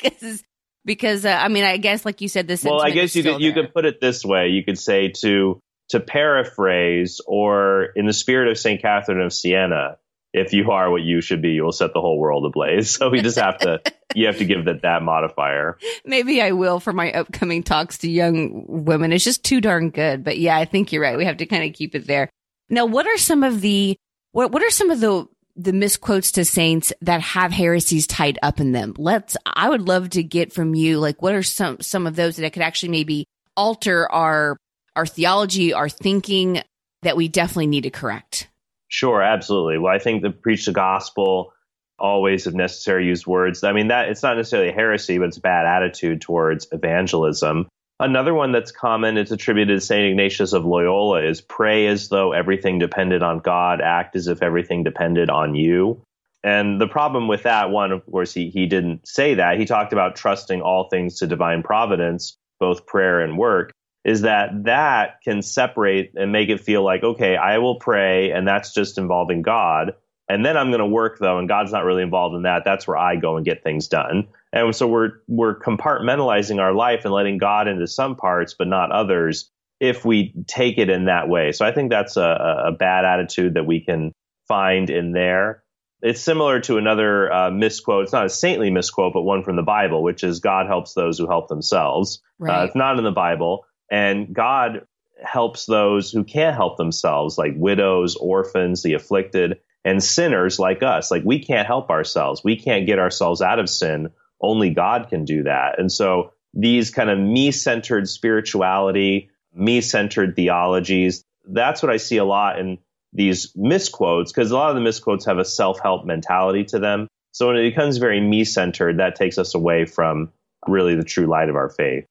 because 0.00 0.44
because 0.84 1.24
uh, 1.24 1.36
I 1.40 1.48
mean, 1.48 1.64
I 1.64 1.76
guess 1.78 2.04
like 2.04 2.20
you 2.20 2.28
said 2.28 2.46
this 2.46 2.62
Well, 2.62 2.80
I 2.80 2.90
guess 2.90 3.16
you 3.16 3.24
could 3.24 3.32
there. 3.34 3.40
you 3.40 3.52
could 3.52 3.74
put 3.74 3.84
it 3.84 4.00
this 4.00 4.24
way. 4.24 4.50
You 4.50 4.64
could 4.64 4.78
say 4.78 5.08
to 5.22 5.60
to 5.92 6.00
paraphrase, 6.00 7.20
or 7.26 7.84
in 7.84 8.06
the 8.06 8.12
spirit 8.12 8.50
of 8.50 8.58
Saint 8.58 8.80
Catherine 8.80 9.20
of 9.20 9.32
Siena, 9.32 9.98
if 10.32 10.54
you 10.54 10.70
are 10.70 10.90
what 10.90 11.02
you 11.02 11.20
should 11.20 11.42
be, 11.42 11.50
you 11.50 11.64
will 11.64 11.72
set 11.72 11.92
the 11.92 12.00
whole 12.00 12.18
world 12.18 12.46
ablaze. 12.46 12.96
So 13.02 13.10
we 13.10 13.20
just 13.20 13.38
have 13.38 13.58
to 13.58 13.82
you 14.14 14.26
have 14.26 14.38
to 14.38 14.46
give 14.46 14.64
that 14.64 14.82
that 14.82 15.02
modifier. 15.02 15.78
Maybe 16.04 16.40
I 16.40 16.52
will 16.52 16.80
for 16.80 16.92
my 16.92 17.12
upcoming 17.12 17.62
talks 17.62 17.98
to 17.98 18.10
young 18.10 18.64
women. 18.66 19.12
It's 19.12 19.24
just 19.24 19.44
too 19.44 19.60
darn 19.60 19.90
good. 19.90 20.24
But 20.24 20.38
yeah, 20.38 20.56
I 20.56 20.64
think 20.64 20.92
you're 20.92 21.02
right. 21.02 21.18
We 21.18 21.26
have 21.26 21.38
to 21.38 21.46
kind 21.46 21.64
of 21.64 21.74
keep 21.74 21.94
it 21.94 22.06
there. 22.06 22.30
Now, 22.70 22.86
what 22.86 23.06
are 23.06 23.18
some 23.18 23.42
of 23.42 23.60
the 23.60 23.96
what 24.32 24.50
what 24.50 24.62
are 24.62 24.70
some 24.70 24.90
of 24.90 25.00
the 25.00 25.26
the 25.56 25.74
misquotes 25.74 26.32
to 26.32 26.46
saints 26.46 26.94
that 27.02 27.20
have 27.20 27.52
heresies 27.52 28.06
tied 28.06 28.38
up 28.42 28.60
in 28.60 28.72
them? 28.72 28.94
Let's 28.96 29.36
I 29.44 29.68
would 29.68 29.82
love 29.82 30.08
to 30.10 30.22
get 30.22 30.54
from 30.54 30.74
you 30.74 30.98
like 30.98 31.20
what 31.20 31.34
are 31.34 31.42
some 31.42 31.80
some 31.82 32.06
of 32.06 32.16
those 32.16 32.36
that 32.36 32.54
could 32.54 32.62
actually 32.62 32.90
maybe 32.90 33.26
alter 33.54 34.10
our 34.10 34.56
our 34.96 35.06
theology, 35.06 35.72
our 35.72 35.88
thinking 35.88 36.62
that 37.02 37.16
we 37.16 37.28
definitely 37.28 37.66
need 37.66 37.82
to 37.82 37.90
correct? 37.90 38.48
Sure, 38.88 39.22
absolutely. 39.22 39.78
Well, 39.78 39.94
I 39.94 39.98
think 39.98 40.22
the 40.22 40.30
preach 40.30 40.66
the 40.66 40.72
gospel 40.72 41.52
always, 41.98 42.46
if 42.46 42.54
necessary, 42.54 43.06
use 43.06 43.26
words. 43.26 43.64
I 43.64 43.72
mean, 43.72 43.88
that 43.88 44.08
it's 44.08 44.22
not 44.22 44.36
necessarily 44.36 44.72
heresy, 44.72 45.18
but 45.18 45.28
it's 45.28 45.36
a 45.36 45.40
bad 45.40 45.66
attitude 45.66 46.20
towards 46.20 46.66
evangelism. 46.72 47.68
Another 48.00 48.34
one 48.34 48.50
that's 48.50 48.72
common, 48.72 49.16
it's 49.16 49.30
attributed 49.30 49.78
to 49.78 49.86
St. 49.86 50.10
Ignatius 50.10 50.52
of 50.52 50.64
Loyola, 50.64 51.22
is 51.22 51.40
pray 51.40 51.86
as 51.86 52.08
though 52.08 52.32
everything 52.32 52.78
depended 52.78 53.22
on 53.22 53.38
God, 53.38 53.80
act 53.80 54.16
as 54.16 54.26
if 54.26 54.42
everything 54.42 54.82
depended 54.82 55.30
on 55.30 55.54
you. 55.54 56.02
And 56.42 56.80
the 56.80 56.88
problem 56.88 57.28
with 57.28 57.44
that, 57.44 57.70
one, 57.70 57.92
of 57.92 58.04
course, 58.04 58.34
he, 58.34 58.50
he 58.50 58.66
didn't 58.66 59.06
say 59.06 59.34
that. 59.34 59.58
He 59.58 59.64
talked 59.64 59.92
about 59.92 60.16
trusting 60.16 60.60
all 60.60 60.88
things 60.88 61.18
to 61.18 61.28
divine 61.28 61.62
providence, 61.62 62.36
both 62.58 62.84
prayer 62.86 63.20
and 63.20 63.38
work 63.38 63.72
is 64.04 64.22
that 64.22 64.64
that 64.64 65.20
can 65.22 65.42
separate 65.42 66.12
and 66.16 66.32
make 66.32 66.48
it 66.48 66.60
feel 66.60 66.84
like, 66.84 67.02
okay, 67.02 67.36
I 67.36 67.58
will 67.58 67.78
pray 67.78 68.32
and 68.32 68.46
that's 68.46 68.72
just 68.72 68.98
involving 68.98 69.42
God. 69.42 69.94
And 70.28 70.44
then 70.44 70.56
I'm 70.56 70.70
going 70.70 70.80
to 70.80 70.86
work 70.86 71.18
though, 71.18 71.38
and 71.38 71.48
God's 71.48 71.72
not 71.72 71.84
really 71.84 72.02
involved 72.02 72.34
in 72.34 72.42
that. 72.42 72.62
That's 72.64 72.86
where 72.86 72.96
I 72.96 73.16
go 73.16 73.36
and 73.36 73.44
get 73.44 73.62
things 73.62 73.88
done. 73.88 74.28
And 74.52 74.74
so 74.74 74.86
we're, 74.86 75.12
we're 75.28 75.58
compartmentalizing 75.58 76.60
our 76.60 76.72
life 76.72 77.04
and 77.04 77.12
letting 77.12 77.38
God 77.38 77.68
into 77.68 77.86
some 77.86 78.16
parts, 78.16 78.54
but 78.54 78.68
not 78.68 78.90
others 78.92 79.50
if 79.78 80.04
we 80.04 80.32
take 80.46 80.78
it 80.78 80.88
in 80.88 81.06
that 81.06 81.28
way. 81.28 81.52
So 81.52 81.66
I 81.66 81.72
think 81.72 81.90
that's 81.90 82.16
a, 82.16 82.64
a 82.66 82.72
bad 82.72 83.04
attitude 83.04 83.54
that 83.54 83.66
we 83.66 83.80
can 83.80 84.12
find 84.46 84.90
in 84.90 85.12
there. 85.12 85.64
It's 86.02 86.20
similar 86.20 86.60
to 86.60 86.78
another 86.78 87.32
uh, 87.32 87.50
misquote. 87.50 88.04
It's 88.04 88.12
not 88.12 88.26
a 88.26 88.30
saintly 88.30 88.70
misquote, 88.70 89.12
but 89.12 89.22
one 89.22 89.44
from 89.44 89.56
the 89.56 89.62
Bible, 89.62 90.02
which 90.02 90.24
is 90.24 90.40
God 90.40 90.66
helps 90.66 90.94
those 90.94 91.18
who 91.18 91.28
help 91.28 91.48
themselves. 91.48 92.20
Uh, 92.40 92.46
right. 92.46 92.62
Uh, 92.62 92.64
it's 92.66 92.76
not 92.76 92.98
in 92.98 93.04
the 93.04 93.12
Bible. 93.12 93.64
And 93.92 94.34
God 94.34 94.86
helps 95.22 95.66
those 95.66 96.10
who 96.10 96.24
can't 96.24 96.56
help 96.56 96.78
themselves, 96.78 97.36
like 97.36 97.52
widows, 97.54 98.16
orphans, 98.16 98.82
the 98.82 98.94
afflicted, 98.94 99.60
and 99.84 100.02
sinners 100.02 100.58
like 100.58 100.82
us. 100.82 101.10
Like 101.10 101.24
we 101.24 101.40
can't 101.40 101.66
help 101.66 101.90
ourselves. 101.90 102.42
We 102.42 102.56
can't 102.56 102.86
get 102.86 102.98
ourselves 102.98 103.42
out 103.42 103.58
of 103.58 103.68
sin. 103.68 104.08
Only 104.40 104.70
God 104.70 105.08
can 105.10 105.26
do 105.26 105.42
that. 105.42 105.78
And 105.78 105.92
so 105.92 106.32
these 106.54 106.90
kind 106.90 107.10
of 107.10 107.18
me 107.18 107.50
centered 107.50 108.08
spirituality, 108.08 109.28
me 109.54 109.82
centered 109.82 110.36
theologies, 110.36 111.22
that's 111.46 111.82
what 111.82 111.92
I 111.92 111.98
see 111.98 112.16
a 112.16 112.24
lot 112.24 112.58
in 112.58 112.78
these 113.12 113.52
misquotes, 113.54 114.32
because 114.32 114.50
a 114.50 114.56
lot 114.56 114.70
of 114.70 114.74
the 114.74 114.80
misquotes 114.80 115.26
have 115.26 115.38
a 115.38 115.44
self 115.44 115.80
help 115.80 116.06
mentality 116.06 116.64
to 116.64 116.78
them. 116.78 117.08
So 117.32 117.48
when 117.48 117.56
it 117.56 117.68
becomes 117.68 117.98
very 117.98 118.22
me 118.22 118.44
centered, 118.44 119.00
that 119.00 119.16
takes 119.16 119.36
us 119.36 119.54
away 119.54 119.84
from 119.84 120.32
really 120.66 120.94
the 120.94 121.04
true 121.04 121.26
light 121.26 121.50
of 121.50 121.56
our 121.56 121.68
faith. 121.68 122.06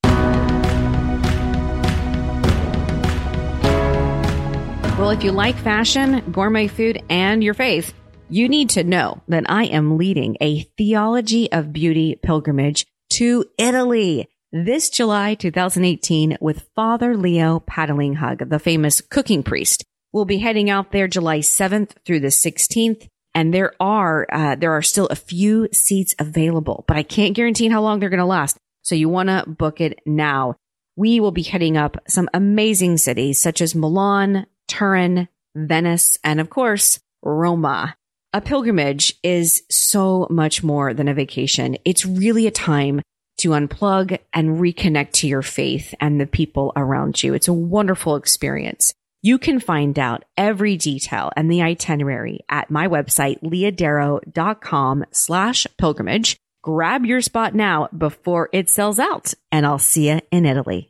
Well, 5.02 5.10
if 5.10 5.24
you 5.24 5.32
like 5.32 5.58
fashion, 5.58 6.32
gourmet 6.32 6.68
food, 6.68 7.02
and 7.10 7.44
your 7.44 7.56
faith, 7.56 7.92
you 8.30 8.48
need 8.48 8.70
to 8.70 8.84
know 8.84 9.20
that 9.30 9.50
I 9.50 9.64
am 9.64 9.98
leading 9.98 10.38
a 10.40 10.60
Theology 10.78 11.52
of 11.52 11.74
Beauty 11.74 12.20
pilgrimage 12.22 12.86
to 13.14 13.46
Italy 13.58 14.30
this 14.52 14.92
July 14.92 15.34
2018 15.34 16.38
with 16.40 16.70
Father 16.76 17.18
Leo 17.18 17.62
Patalinghug, 17.62 18.48
the 18.48 18.60
famous 18.60 19.02
cooking 19.02 19.42
priest. 19.42 19.84
We'll 20.14 20.26
be 20.26 20.38
heading 20.38 20.70
out 20.70 20.92
there 20.92 21.08
July 21.08 21.40
7th 21.40 21.94
through 22.06 22.20
the 22.20 22.28
16th. 22.28 23.08
And 23.34 23.52
there 23.52 23.74
are, 23.80 24.28
uh, 24.32 24.54
there 24.54 24.74
are 24.74 24.84
still 24.84 25.08
a 25.08 25.16
few 25.16 25.68
seats 25.74 26.14
available, 26.20 26.86
but 26.88 26.96
I 26.96 27.02
can't 27.02 27.36
guarantee 27.36 27.70
how 27.70 27.82
long 27.82 28.00
they're 28.00 28.10
going 28.10 28.20
to 28.20 28.26
last. 28.26 28.56
So 28.84 28.94
you 28.94 29.10
want 29.10 29.30
to 29.30 29.50
book 29.50 29.82
it 29.82 30.00
now. 30.06 30.58
We 30.96 31.20
will 31.20 31.32
be 31.32 31.42
heading 31.42 31.76
up 31.76 31.98
some 32.08 32.30
amazing 32.36 33.00
cities 33.00 33.42
such 33.42 33.62
as 33.62 33.74
Milan, 33.74 34.46
Turin, 34.72 35.28
Venice, 35.54 36.18
and 36.24 36.40
of 36.40 36.50
course, 36.50 37.00
Roma. 37.22 37.96
A 38.34 38.40
pilgrimage 38.40 39.14
is 39.22 39.64
so 39.70 40.28
much 40.30 40.64
more 40.64 40.94
than 40.94 41.10
a 41.10 41.14
vacation. 41.14 41.78
It's 41.84 42.06
really 42.06 42.48
a 42.48 42.52
time 42.52 43.02
to 43.40 43.50
unplug 43.50 44.18
and 44.32 44.62
reconnect 44.62 45.12
to 45.12 45.28
your 45.28 45.42
faith 45.42 45.94
and 46.00 46.22
the 46.22 46.26
people 46.26 46.72
around 46.78 47.22
you. 47.22 47.34
It's 47.34 47.50
a 47.50 47.54
wonderful 47.54 48.16
experience. 48.16 48.94
You 49.22 49.38
can 49.38 49.60
find 49.60 50.00
out 50.00 50.24
every 50.38 50.78
detail 50.78 51.32
and 51.36 51.52
the 51.52 51.62
itinerary 51.62 52.40
at 52.48 52.72
my 52.72 52.88
website, 52.88 53.42
leahdarrow.com 53.44 55.06
slash 55.12 55.68
pilgrimage. 55.78 56.38
Grab 56.64 57.06
your 57.06 57.22
spot 57.22 57.54
now 57.54 57.90
before 57.96 58.50
it 58.54 58.70
sells 58.70 59.00
out 59.00 59.34
and 59.52 59.66
I'll 59.66 59.80
see 59.80 60.10
you 60.10 60.22
in 60.32 60.46
Italy. 60.46 60.90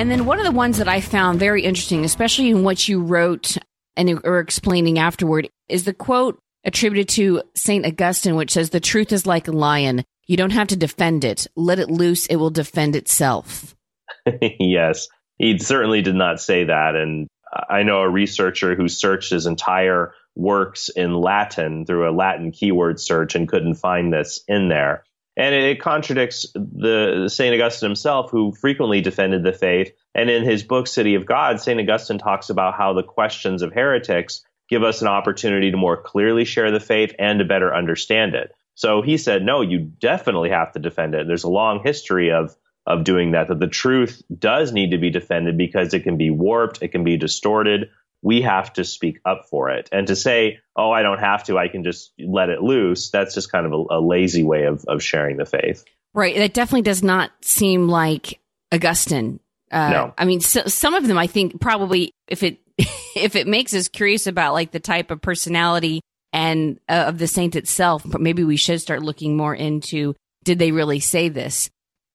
And 0.00 0.10
then 0.10 0.24
one 0.24 0.38
of 0.38 0.46
the 0.46 0.50
ones 0.50 0.78
that 0.78 0.88
I 0.88 1.02
found 1.02 1.38
very 1.38 1.62
interesting, 1.62 2.06
especially 2.06 2.48
in 2.48 2.62
what 2.62 2.88
you 2.88 3.02
wrote 3.02 3.58
and 3.98 4.18
are 4.24 4.38
explaining 4.38 4.98
afterward, 4.98 5.50
is 5.68 5.84
the 5.84 5.92
quote 5.92 6.40
attributed 6.64 7.10
to 7.10 7.42
St. 7.54 7.84
Augustine, 7.84 8.34
which 8.34 8.52
says, 8.52 8.70
The 8.70 8.80
truth 8.80 9.12
is 9.12 9.26
like 9.26 9.46
a 9.46 9.52
lion. 9.52 10.02
You 10.26 10.38
don't 10.38 10.52
have 10.52 10.68
to 10.68 10.76
defend 10.76 11.26
it. 11.26 11.46
Let 11.54 11.78
it 11.78 11.90
loose. 11.90 12.24
It 12.28 12.36
will 12.36 12.48
defend 12.48 12.96
itself. 12.96 13.76
yes, 14.58 15.06
he 15.36 15.58
certainly 15.58 16.00
did 16.00 16.14
not 16.14 16.40
say 16.40 16.64
that. 16.64 16.96
And 16.96 17.28
I 17.68 17.82
know 17.82 18.00
a 18.00 18.08
researcher 18.08 18.74
who 18.74 18.88
searched 18.88 19.30
his 19.30 19.44
entire 19.44 20.14
works 20.34 20.88
in 20.88 21.12
Latin 21.12 21.84
through 21.84 22.08
a 22.08 22.16
Latin 22.16 22.52
keyword 22.52 23.00
search 23.00 23.34
and 23.34 23.46
couldn't 23.46 23.74
find 23.74 24.10
this 24.10 24.42
in 24.48 24.70
there. 24.70 25.04
And 25.40 25.54
it 25.54 25.80
contradicts 25.80 26.52
the 26.54 27.30
St. 27.32 27.54
Augustine 27.54 27.88
himself, 27.88 28.30
who 28.30 28.52
frequently 28.52 29.00
defended 29.00 29.42
the 29.42 29.54
faith. 29.54 29.90
And 30.14 30.28
in 30.28 30.44
his 30.44 30.62
book, 30.62 30.86
City 30.86 31.14
of 31.14 31.24
God, 31.24 31.62
St. 31.62 31.80
Augustine 31.80 32.18
talks 32.18 32.50
about 32.50 32.74
how 32.74 32.92
the 32.92 33.02
questions 33.02 33.62
of 33.62 33.72
heretics 33.72 34.44
give 34.68 34.82
us 34.82 35.00
an 35.00 35.08
opportunity 35.08 35.70
to 35.70 35.78
more 35.78 35.96
clearly 35.96 36.44
share 36.44 36.70
the 36.70 36.78
faith 36.78 37.14
and 37.18 37.38
to 37.38 37.46
better 37.46 37.74
understand 37.74 38.34
it. 38.34 38.54
So 38.74 39.00
he 39.00 39.16
said, 39.16 39.42
no, 39.42 39.62
you 39.62 39.78
definitely 39.78 40.50
have 40.50 40.72
to 40.72 40.78
defend 40.78 41.14
it. 41.14 41.26
There's 41.26 41.44
a 41.44 41.48
long 41.48 41.82
history 41.82 42.30
of 42.30 42.54
of 42.86 43.04
doing 43.04 43.32
that, 43.32 43.48
that 43.48 43.60
the 43.60 43.66
truth 43.66 44.22
does 44.36 44.72
need 44.72 44.90
to 44.90 44.98
be 44.98 45.10
defended 45.10 45.56
because 45.56 45.94
it 45.94 46.00
can 46.00 46.16
be 46.16 46.30
warped, 46.30 46.82
it 46.82 46.88
can 46.88 47.04
be 47.04 47.16
distorted. 47.16 47.90
We 48.22 48.42
have 48.42 48.72
to 48.74 48.84
speak 48.84 49.20
up 49.24 49.46
for 49.48 49.70
it. 49.70 49.88
And 49.92 50.06
to 50.08 50.16
say, 50.16 50.60
oh, 50.76 50.90
I 50.90 51.02
don't 51.02 51.20
have 51.20 51.44
to, 51.44 51.58
I 51.58 51.68
can 51.68 51.84
just 51.84 52.12
let 52.18 52.50
it 52.50 52.62
loose, 52.62 53.10
that's 53.10 53.34
just 53.34 53.50
kind 53.50 53.66
of 53.66 53.72
a, 53.72 53.98
a 53.98 54.00
lazy 54.00 54.42
way 54.42 54.64
of, 54.64 54.84
of 54.86 55.02
sharing 55.02 55.36
the 55.36 55.46
faith. 55.46 55.84
Right. 56.12 56.36
That 56.36 56.54
definitely 56.54 56.82
does 56.82 57.02
not 57.02 57.30
seem 57.42 57.88
like 57.88 58.40
Augustine. 58.72 59.40
Uh, 59.70 59.90
no. 59.90 60.14
I 60.18 60.24
mean, 60.24 60.40
so, 60.40 60.64
some 60.66 60.94
of 60.94 61.06
them, 61.06 61.16
I 61.16 61.26
think 61.26 61.60
probably 61.60 62.12
if 62.28 62.42
it, 62.42 62.58
if 63.16 63.36
it 63.36 63.46
makes 63.46 63.72
us 63.74 63.88
curious 63.88 64.26
about 64.26 64.52
like 64.52 64.72
the 64.72 64.80
type 64.80 65.10
of 65.10 65.22
personality 65.22 66.00
and 66.32 66.78
uh, 66.88 67.04
of 67.06 67.18
the 67.18 67.26
saint 67.26 67.56
itself, 67.56 68.02
but 68.04 68.20
maybe 68.20 68.44
we 68.44 68.56
should 68.56 68.80
start 68.80 69.02
looking 69.02 69.36
more 69.36 69.54
into 69.54 70.14
did 70.44 70.58
they 70.58 70.72
really 70.72 71.00
say 71.00 71.28
this? 71.28 71.70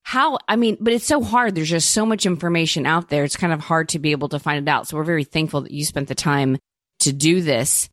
How 0.06 0.38
i 0.48 0.56
mean 0.56 0.78
but 0.80 0.94
it's 0.94 1.06
so 1.06 1.24
hard. 1.24 1.56
There's 1.56 1.70
just 1.70 1.92
so 1.92 2.06
much 2.06 2.28
information 2.28 2.86
out 2.86 3.10
there. 3.10 3.24
It's 3.24 3.36
kind 3.36 3.52
of 3.52 3.60
hard 3.60 3.90
to 3.90 4.00
be 4.00 4.12
able 4.12 4.30
to 4.30 4.40
find 4.40 4.66
it 4.66 4.72
out. 4.72 4.88
So 4.88 4.98
we're 4.98 5.04
very 5.04 5.24
thankful 5.24 5.62
that 5.62 5.72
you 5.72 5.84
spent 5.84 6.08
the 6.08 6.16
time 6.16 6.58
to 7.00 7.12
do 7.12 7.42
this. 7.42 7.90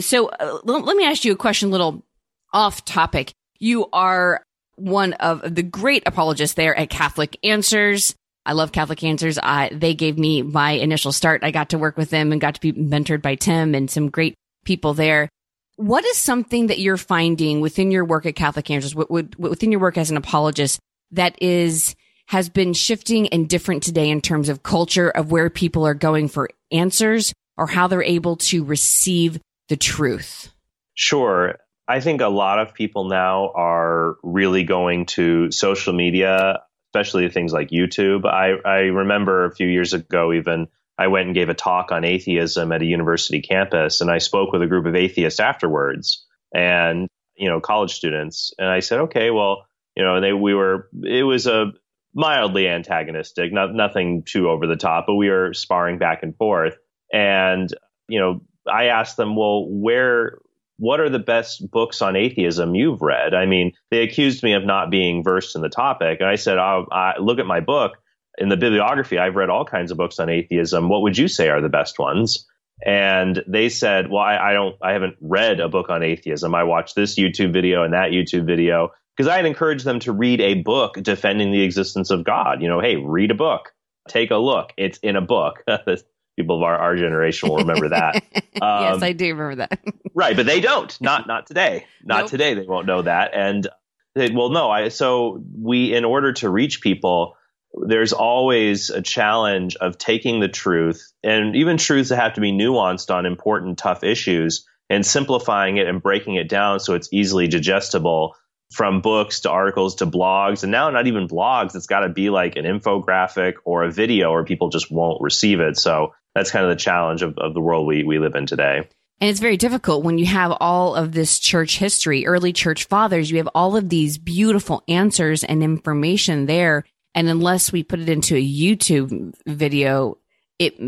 So 0.00 0.26
uh, 0.26 0.58
let 0.64 0.96
me 0.96 1.06
ask 1.06 1.24
you 1.24 1.32
a 1.32 1.36
question 1.36 1.68
a 1.68 1.72
little 1.72 2.04
off 2.52 2.84
topic. 2.84 3.32
You 3.60 3.88
are 3.92 4.42
one 4.74 5.12
of 5.14 5.54
the 5.54 5.62
great 5.62 6.02
apologists 6.04 6.56
there 6.56 6.76
at 6.76 6.90
catholic 6.90 7.38
answers. 7.44 8.16
I 8.44 8.54
love 8.54 8.72
catholic 8.72 9.04
answers. 9.04 9.38
I, 9.40 9.70
they 9.72 9.94
gave 9.94 10.18
me 10.18 10.42
my 10.42 10.72
initial 10.72 11.12
start. 11.12 11.44
I 11.44 11.52
got 11.52 11.70
to 11.70 11.78
work 11.78 11.96
with 11.96 12.10
them 12.10 12.32
and 12.32 12.40
got 12.40 12.56
to 12.56 12.60
be 12.60 12.72
mentored 12.72 13.22
by 13.22 13.36
tim 13.36 13.76
and 13.76 13.88
some 13.88 14.10
great 14.10 14.34
people 14.64 14.94
there. 14.94 15.28
What 15.76 16.04
is 16.04 16.16
something 16.16 16.66
that 16.66 16.80
you're 16.80 16.96
finding 16.96 17.60
within 17.60 17.92
your 17.92 18.04
work 18.04 18.26
at 18.26 18.34
catholic 18.34 18.68
answers 18.68 18.96
within 18.96 19.70
your 19.70 19.80
work 19.80 19.96
as 19.96 20.10
an 20.10 20.16
apologist 20.16 20.80
that 21.12 21.40
is 21.40 21.94
has 22.26 22.48
been 22.48 22.72
shifting 22.72 23.28
and 23.28 23.48
different 23.48 23.82
today 23.82 24.08
in 24.08 24.20
terms 24.20 24.48
of 24.48 24.62
culture 24.62 25.10
of 25.10 25.30
where 25.30 25.50
people 25.50 25.86
are 25.86 25.94
going 25.94 26.28
for 26.28 26.48
answers 26.70 27.34
or 27.56 27.66
how 27.66 27.86
they're 27.86 28.02
able 28.02 28.36
to 28.36 28.64
receive 28.64 29.38
the 29.68 29.76
truth? 29.76 30.52
Sure. 30.94 31.58
I 31.86 32.00
think 32.00 32.20
a 32.20 32.28
lot 32.28 32.58
of 32.58 32.74
people 32.74 33.04
now 33.04 33.52
are 33.54 34.16
really 34.22 34.64
going 34.64 35.06
to 35.06 35.50
social 35.50 35.92
media, 35.92 36.60
especially 36.88 37.28
things 37.28 37.52
like 37.52 37.68
YouTube. 37.68 38.24
I, 38.24 38.54
I 38.66 38.78
remember 38.84 39.44
a 39.44 39.54
few 39.54 39.66
years 39.66 39.92
ago, 39.92 40.32
even 40.32 40.68
I 40.96 41.08
went 41.08 41.26
and 41.26 41.34
gave 41.34 41.48
a 41.48 41.54
talk 41.54 41.90
on 41.92 42.04
atheism 42.04 42.72
at 42.72 42.82
a 42.82 42.86
university 42.86 43.42
campus, 43.42 44.00
and 44.00 44.10
I 44.10 44.18
spoke 44.18 44.52
with 44.52 44.62
a 44.62 44.66
group 44.66 44.86
of 44.86 44.94
atheists 44.94 45.40
afterwards 45.40 46.24
and, 46.54 47.08
you 47.34 47.48
know, 47.48 47.60
college 47.60 47.94
students. 47.94 48.54
And 48.58 48.68
I 48.68 48.80
said, 48.80 49.00
okay, 49.00 49.30
well, 49.30 49.66
you 49.96 50.04
know, 50.04 50.20
they 50.20 50.32
we 50.32 50.54
were 50.54 50.88
it 51.02 51.24
was 51.24 51.46
a 51.46 51.72
mildly 52.14 52.68
antagonistic, 52.68 53.52
not 53.52 53.74
nothing 53.74 54.22
too 54.26 54.48
over 54.48 54.66
the 54.66 54.76
top, 54.76 55.04
but 55.06 55.14
we 55.14 55.30
were 55.30 55.54
sparring 55.54 55.98
back 55.98 56.22
and 56.22 56.36
forth. 56.36 56.76
And 57.12 57.72
you 58.08 58.20
know, 58.20 58.42
I 58.70 58.86
asked 58.86 59.16
them, 59.16 59.36
well, 59.36 59.66
where 59.68 60.38
what 60.78 61.00
are 61.00 61.10
the 61.10 61.18
best 61.18 61.70
books 61.70 62.02
on 62.02 62.16
atheism 62.16 62.74
you've 62.74 63.02
read? 63.02 63.34
I 63.34 63.46
mean, 63.46 63.72
they 63.90 64.02
accused 64.02 64.42
me 64.42 64.54
of 64.54 64.64
not 64.64 64.90
being 64.90 65.22
versed 65.22 65.54
in 65.54 65.62
the 65.62 65.68
topic, 65.68 66.18
and 66.20 66.28
I 66.28 66.36
said, 66.36 66.58
oh, 66.58 66.86
I, 66.90 67.18
look 67.20 67.38
at 67.38 67.46
my 67.46 67.60
book 67.60 67.92
in 68.38 68.48
the 68.48 68.56
bibliography. 68.56 69.18
I've 69.18 69.36
read 69.36 69.50
all 69.50 69.64
kinds 69.64 69.90
of 69.90 69.98
books 69.98 70.18
on 70.18 70.28
atheism. 70.28 70.88
What 70.88 71.02
would 71.02 71.16
you 71.16 71.28
say 71.28 71.48
are 71.48 71.60
the 71.60 71.68
best 71.68 71.98
ones? 71.98 72.48
And 72.84 73.44
they 73.46 73.68
said, 73.68 74.10
well, 74.10 74.22
I, 74.22 74.50
I 74.50 74.52
don't, 74.54 74.74
I 74.82 74.92
haven't 74.92 75.16
read 75.20 75.60
a 75.60 75.68
book 75.68 75.88
on 75.88 76.02
atheism. 76.02 76.54
I 76.54 76.64
watched 76.64 76.96
this 76.96 77.16
YouTube 77.16 77.52
video 77.52 77.84
and 77.84 77.94
that 77.94 78.10
YouTube 78.10 78.46
video 78.46 78.90
because 79.16 79.28
I 79.28 79.36
had 79.36 79.46
encouraged 79.46 79.84
them 79.84 80.00
to 80.00 80.12
read 80.12 80.40
a 80.40 80.54
book 80.54 80.94
defending 81.02 81.52
the 81.52 81.62
existence 81.62 82.10
of 82.10 82.24
God. 82.24 82.62
You 82.62 82.68
know, 82.68 82.80
hey, 82.80 82.96
read 82.96 83.30
a 83.30 83.34
book, 83.34 83.72
take 84.08 84.30
a 84.30 84.36
look. 84.36 84.72
It's 84.76 84.98
in 84.98 85.16
a 85.16 85.20
book. 85.20 85.64
People 86.36 86.56
of 86.56 86.62
our, 86.62 86.76
our 86.76 86.96
generation 86.96 87.50
will 87.50 87.58
remember 87.58 87.90
that. 87.90 88.16
Um, 88.16 88.22
yes, 88.62 89.02
I 89.02 89.12
do 89.12 89.26
remember 89.26 89.56
that. 89.56 89.80
right, 90.14 90.34
but 90.34 90.46
they 90.46 90.60
don't. 90.60 90.98
Not 91.00 91.26
not 91.26 91.46
today. 91.46 91.84
Not 92.02 92.22
nope. 92.22 92.30
today. 92.30 92.54
They 92.54 92.64
won't 92.64 92.86
know 92.86 93.02
that. 93.02 93.32
And 93.34 93.68
they, 94.14 94.30
well, 94.30 94.48
no. 94.48 94.70
I 94.70 94.88
so 94.88 95.44
we 95.54 95.94
in 95.94 96.06
order 96.06 96.32
to 96.34 96.48
reach 96.48 96.80
people, 96.80 97.36
there's 97.74 98.14
always 98.14 98.88
a 98.88 99.02
challenge 99.02 99.76
of 99.76 99.98
taking 99.98 100.40
the 100.40 100.48
truth 100.48 101.12
and 101.22 101.54
even 101.54 101.76
truths 101.76 102.08
that 102.08 102.16
have 102.16 102.34
to 102.34 102.40
be 102.40 102.50
nuanced 102.50 103.14
on 103.14 103.26
important, 103.26 103.76
tough 103.76 104.02
issues 104.02 104.66
and 104.88 105.04
simplifying 105.04 105.76
it 105.76 105.86
and 105.86 106.02
breaking 106.02 106.34
it 106.34 106.48
down 106.48 106.80
so 106.80 106.94
it's 106.94 107.08
easily 107.12 107.48
digestible 107.48 108.36
from 108.72 109.02
books 109.02 109.40
to 109.40 109.50
articles 109.50 109.96
to 109.96 110.06
blogs 110.06 110.62
and 110.62 110.72
now 110.72 110.88
not 110.88 111.06
even 111.06 111.28
blogs 111.28 111.76
it's 111.76 111.86
got 111.86 112.00
to 112.00 112.08
be 112.08 112.30
like 112.30 112.56
an 112.56 112.64
infographic 112.64 113.54
or 113.64 113.84
a 113.84 113.92
video 113.92 114.30
or 114.30 114.44
people 114.44 114.70
just 114.70 114.90
won't 114.90 115.20
receive 115.20 115.60
it. 115.60 115.76
So 115.76 116.14
that's 116.34 116.50
kind 116.50 116.64
of 116.64 116.70
the 116.70 116.82
challenge 116.82 117.22
of, 117.22 117.36
of 117.36 117.52
the 117.52 117.60
world 117.60 117.86
we, 117.86 118.02
we 118.02 118.18
live 118.18 118.34
in 118.34 118.46
today. 118.46 118.88
And 119.20 119.30
it's 119.30 119.40
very 119.40 119.58
difficult 119.58 120.04
when 120.04 120.16
you 120.18 120.26
have 120.26 120.56
all 120.58 120.94
of 120.94 121.12
this 121.12 121.38
church 121.38 121.76
history 121.78 122.26
early 122.26 122.52
church 122.52 122.84
fathers 122.84 123.30
you 123.30 123.36
have 123.36 123.48
all 123.54 123.76
of 123.76 123.88
these 123.88 124.16
beautiful 124.16 124.82
answers 124.88 125.44
and 125.44 125.62
information 125.62 126.46
there. 126.46 126.84
And 127.14 127.28
unless 127.28 127.72
we 127.72 127.82
put 127.82 128.00
it 128.00 128.08
into 128.08 128.36
a 128.36 128.42
youtube 128.42 129.34
video 129.46 130.16
it 130.58 130.80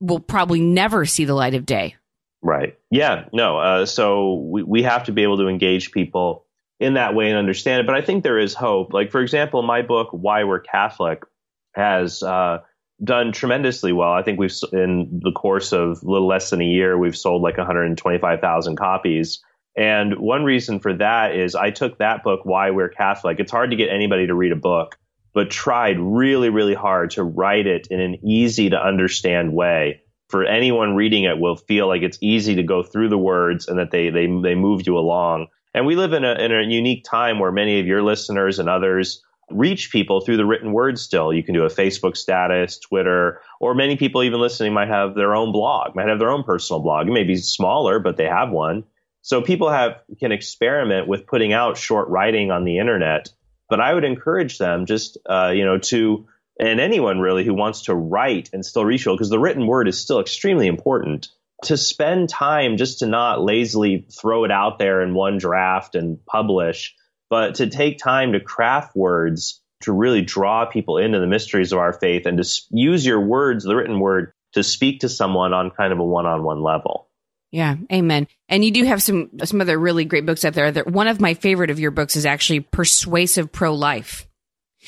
will 0.00 0.20
probably 0.20 0.60
never 0.60 1.06
see 1.06 1.24
the 1.24 1.34
light 1.34 1.54
of 1.54 1.66
day. 1.66 1.96
Right. 2.40 2.78
Yeah 2.92 3.24
no 3.32 3.58
uh, 3.58 3.86
so 3.86 4.34
we, 4.34 4.62
we 4.62 4.82
have 4.84 5.04
to 5.04 5.12
be 5.12 5.24
able 5.24 5.38
to 5.38 5.48
engage 5.48 5.90
people 5.90 6.46
in 6.82 6.94
that 6.94 7.14
way 7.14 7.28
and 7.28 7.38
understand 7.38 7.80
it. 7.80 7.86
But 7.86 7.94
I 7.94 8.02
think 8.02 8.24
there 8.24 8.40
is 8.40 8.54
hope. 8.54 8.92
Like, 8.92 9.12
for 9.12 9.20
example, 9.20 9.62
my 9.62 9.82
book, 9.82 10.08
Why 10.10 10.42
We're 10.42 10.58
Catholic, 10.58 11.22
has 11.74 12.24
uh, 12.24 12.58
done 13.02 13.30
tremendously 13.30 13.92
well. 13.92 14.12
I 14.12 14.22
think 14.22 14.40
we've, 14.40 14.52
in 14.72 15.20
the 15.22 15.30
course 15.30 15.72
of 15.72 16.02
a 16.02 16.10
little 16.10 16.26
less 16.26 16.50
than 16.50 16.60
a 16.60 16.66
year, 16.66 16.98
we've 16.98 17.16
sold 17.16 17.40
like 17.40 17.56
125,000 17.56 18.76
copies. 18.76 19.40
And 19.76 20.18
one 20.18 20.42
reason 20.42 20.80
for 20.80 20.92
that 20.94 21.36
is 21.36 21.54
I 21.54 21.70
took 21.70 21.98
that 21.98 22.24
book, 22.24 22.40
Why 22.42 22.72
We're 22.72 22.88
Catholic. 22.88 23.38
It's 23.38 23.52
hard 23.52 23.70
to 23.70 23.76
get 23.76 23.88
anybody 23.88 24.26
to 24.26 24.34
read 24.34 24.52
a 24.52 24.56
book, 24.56 24.98
but 25.32 25.50
tried 25.50 26.00
really, 26.00 26.50
really 26.50 26.74
hard 26.74 27.12
to 27.12 27.22
write 27.22 27.68
it 27.68 27.86
in 27.92 28.00
an 28.00 28.26
easy 28.26 28.70
to 28.70 28.76
understand 28.76 29.52
way. 29.52 30.02
For 30.30 30.44
anyone 30.44 30.96
reading 30.96 31.24
it 31.24 31.38
will 31.38 31.56
feel 31.56 31.86
like 31.86 32.02
it's 32.02 32.18
easy 32.20 32.56
to 32.56 32.64
go 32.64 32.82
through 32.82 33.08
the 33.08 33.18
words 33.18 33.68
and 33.68 33.78
that 33.78 33.92
they, 33.92 34.10
they, 34.10 34.26
they 34.26 34.56
move 34.56 34.84
you 34.84 34.98
along. 34.98 35.46
And 35.74 35.86
we 35.86 35.96
live 35.96 36.12
in 36.12 36.24
a, 36.24 36.34
in 36.34 36.52
a 36.52 36.62
unique 36.62 37.04
time 37.04 37.38
where 37.38 37.52
many 37.52 37.80
of 37.80 37.86
your 37.86 38.02
listeners 38.02 38.58
and 38.58 38.68
others 38.68 39.22
reach 39.50 39.90
people 39.90 40.20
through 40.20 40.36
the 40.36 40.46
written 40.46 40.72
word 40.72 40.98
still. 40.98 41.32
You 41.32 41.42
can 41.42 41.54
do 41.54 41.64
a 41.64 41.70
Facebook 41.70 42.16
status, 42.16 42.78
Twitter, 42.78 43.40
or 43.60 43.74
many 43.74 43.96
people 43.96 44.22
even 44.22 44.40
listening 44.40 44.72
might 44.72 44.88
have 44.88 45.14
their 45.14 45.34
own 45.34 45.52
blog, 45.52 45.94
might 45.94 46.08
have 46.08 46.18
their 46.18 46.30
own 46.30 46.42
personal 46.42 46.80
blog. 46.80 47.08
It 47.08 47.12
may 47.12 47.24
be 47.24 47.36
smaller, 47.36 47.98
but 47.98 48.16
they 48.16 48.26
have 48.26 48.50
one. 48.50 48.84
So 49.22 49.40
people 49.40 49.70
have 49.70 50.00
can 50.18 50.32
experiment 50.32 51.06
with 51.06 51.26
putting 51.26 51.52
out 51.52 51.76
short 51.76 52.08
writing 52.08 52.50
on 52.50 52.64
the 52.64 52.78
internet. 52.78 53.30
But 53.68 53.80
I 53.80 53.94
would 53.94 54.04
encourage 54.04 54.58
them 54.58 54.86
just 54.86 55.16
uh, 55.28 55.52
you 55.54 55.64
know 55.64 55.78
to 55.78 56.26
and 56.60 56.80
anyone 56.80 57.20
really 57.20 57.44
who 57.44 57.54
wants 57.54 57.82
to 57.82 57.94
write 57.94 58.50
and 58.52 58.64
still 58.64 58.84
reach 58.84 59.02
people 59.02 59.16
because 59.16 59.30
the 59.30 59.38
written 59.38 59.66
word 59.66 59.88
is 59.88 59.98
still 59.98 60.20
extremely 60.20 60.66
important 60.66 61.28
to 61.62 61.76
spend 61.76 62.28
time 62.28 62.76
just 62.76 63.00
to 63.00 63.06
not 63.06 63.42
lazily 63.42 64.06
throw 64.10 64.44
it 64.44 64.50
out 64.50 64.78
there 64.78 65.02
in 65.02 65.14
one 65.14 65.38
draft 65.38 65.94
and 65.94 66.24
publish, 66.26 66.94
but 67.30 67.56
to 67.56 67.68
take 67.68 67.98
time 67.98 68.32
to 68.32 68.40
craft 68.40 68.94
words 68.96 69.60
to 69.82 69.92
really 69.92 70.22
draw 70.22 70.64
people 70.64 70.98
into 70.98 71.18
the 71.18 71.26
mysteries 71.26 71.72
of 71.72 71.78
our 71.78 71.92
faith 71.92 72.26
and 72.26 72.42
to 72.42 72.62
use 72.70 73.04
your 73.04 73.20
words, 73.20 73.64
the 73.64 73.74
written 73.74 74.00
word, 74.00 74.32
to 74.52 74.62
speak 74.62 75.00
to 75.00 75.08
someone 75.08 75.52
on 75.52 75.70
kind 75.70 75.92
of 75.92 75.98
a 75.98 76.04
one-on-one 76.04 76.62
level. 76.62 77.08
Yeah, 77.50 77.76
amen. 77.92 78.28
And 78.48 78.64
you 78.64 78.70
do 78.70 78.84
have 78.84 79.02
some 79.02 79.30
some 79.44 79.60
other 79.60 79.78
really 79.78 80.04
great 80.06 80.24
books 80.24 80.44
out 80.44 80.54
there. 80.54 80.72
One 80.84 81.08
of 81.08 81.20
my 81.20 81.34
favorite 81.34 81.70
of 81.70 81.78
your 81.78 81.90
books 81.90 82.16
is 82.16 82.24
actually 82.24 82.60
Persuasive 82.60 83.52
Pro 83.52 83.74
Life. 83.74 84.26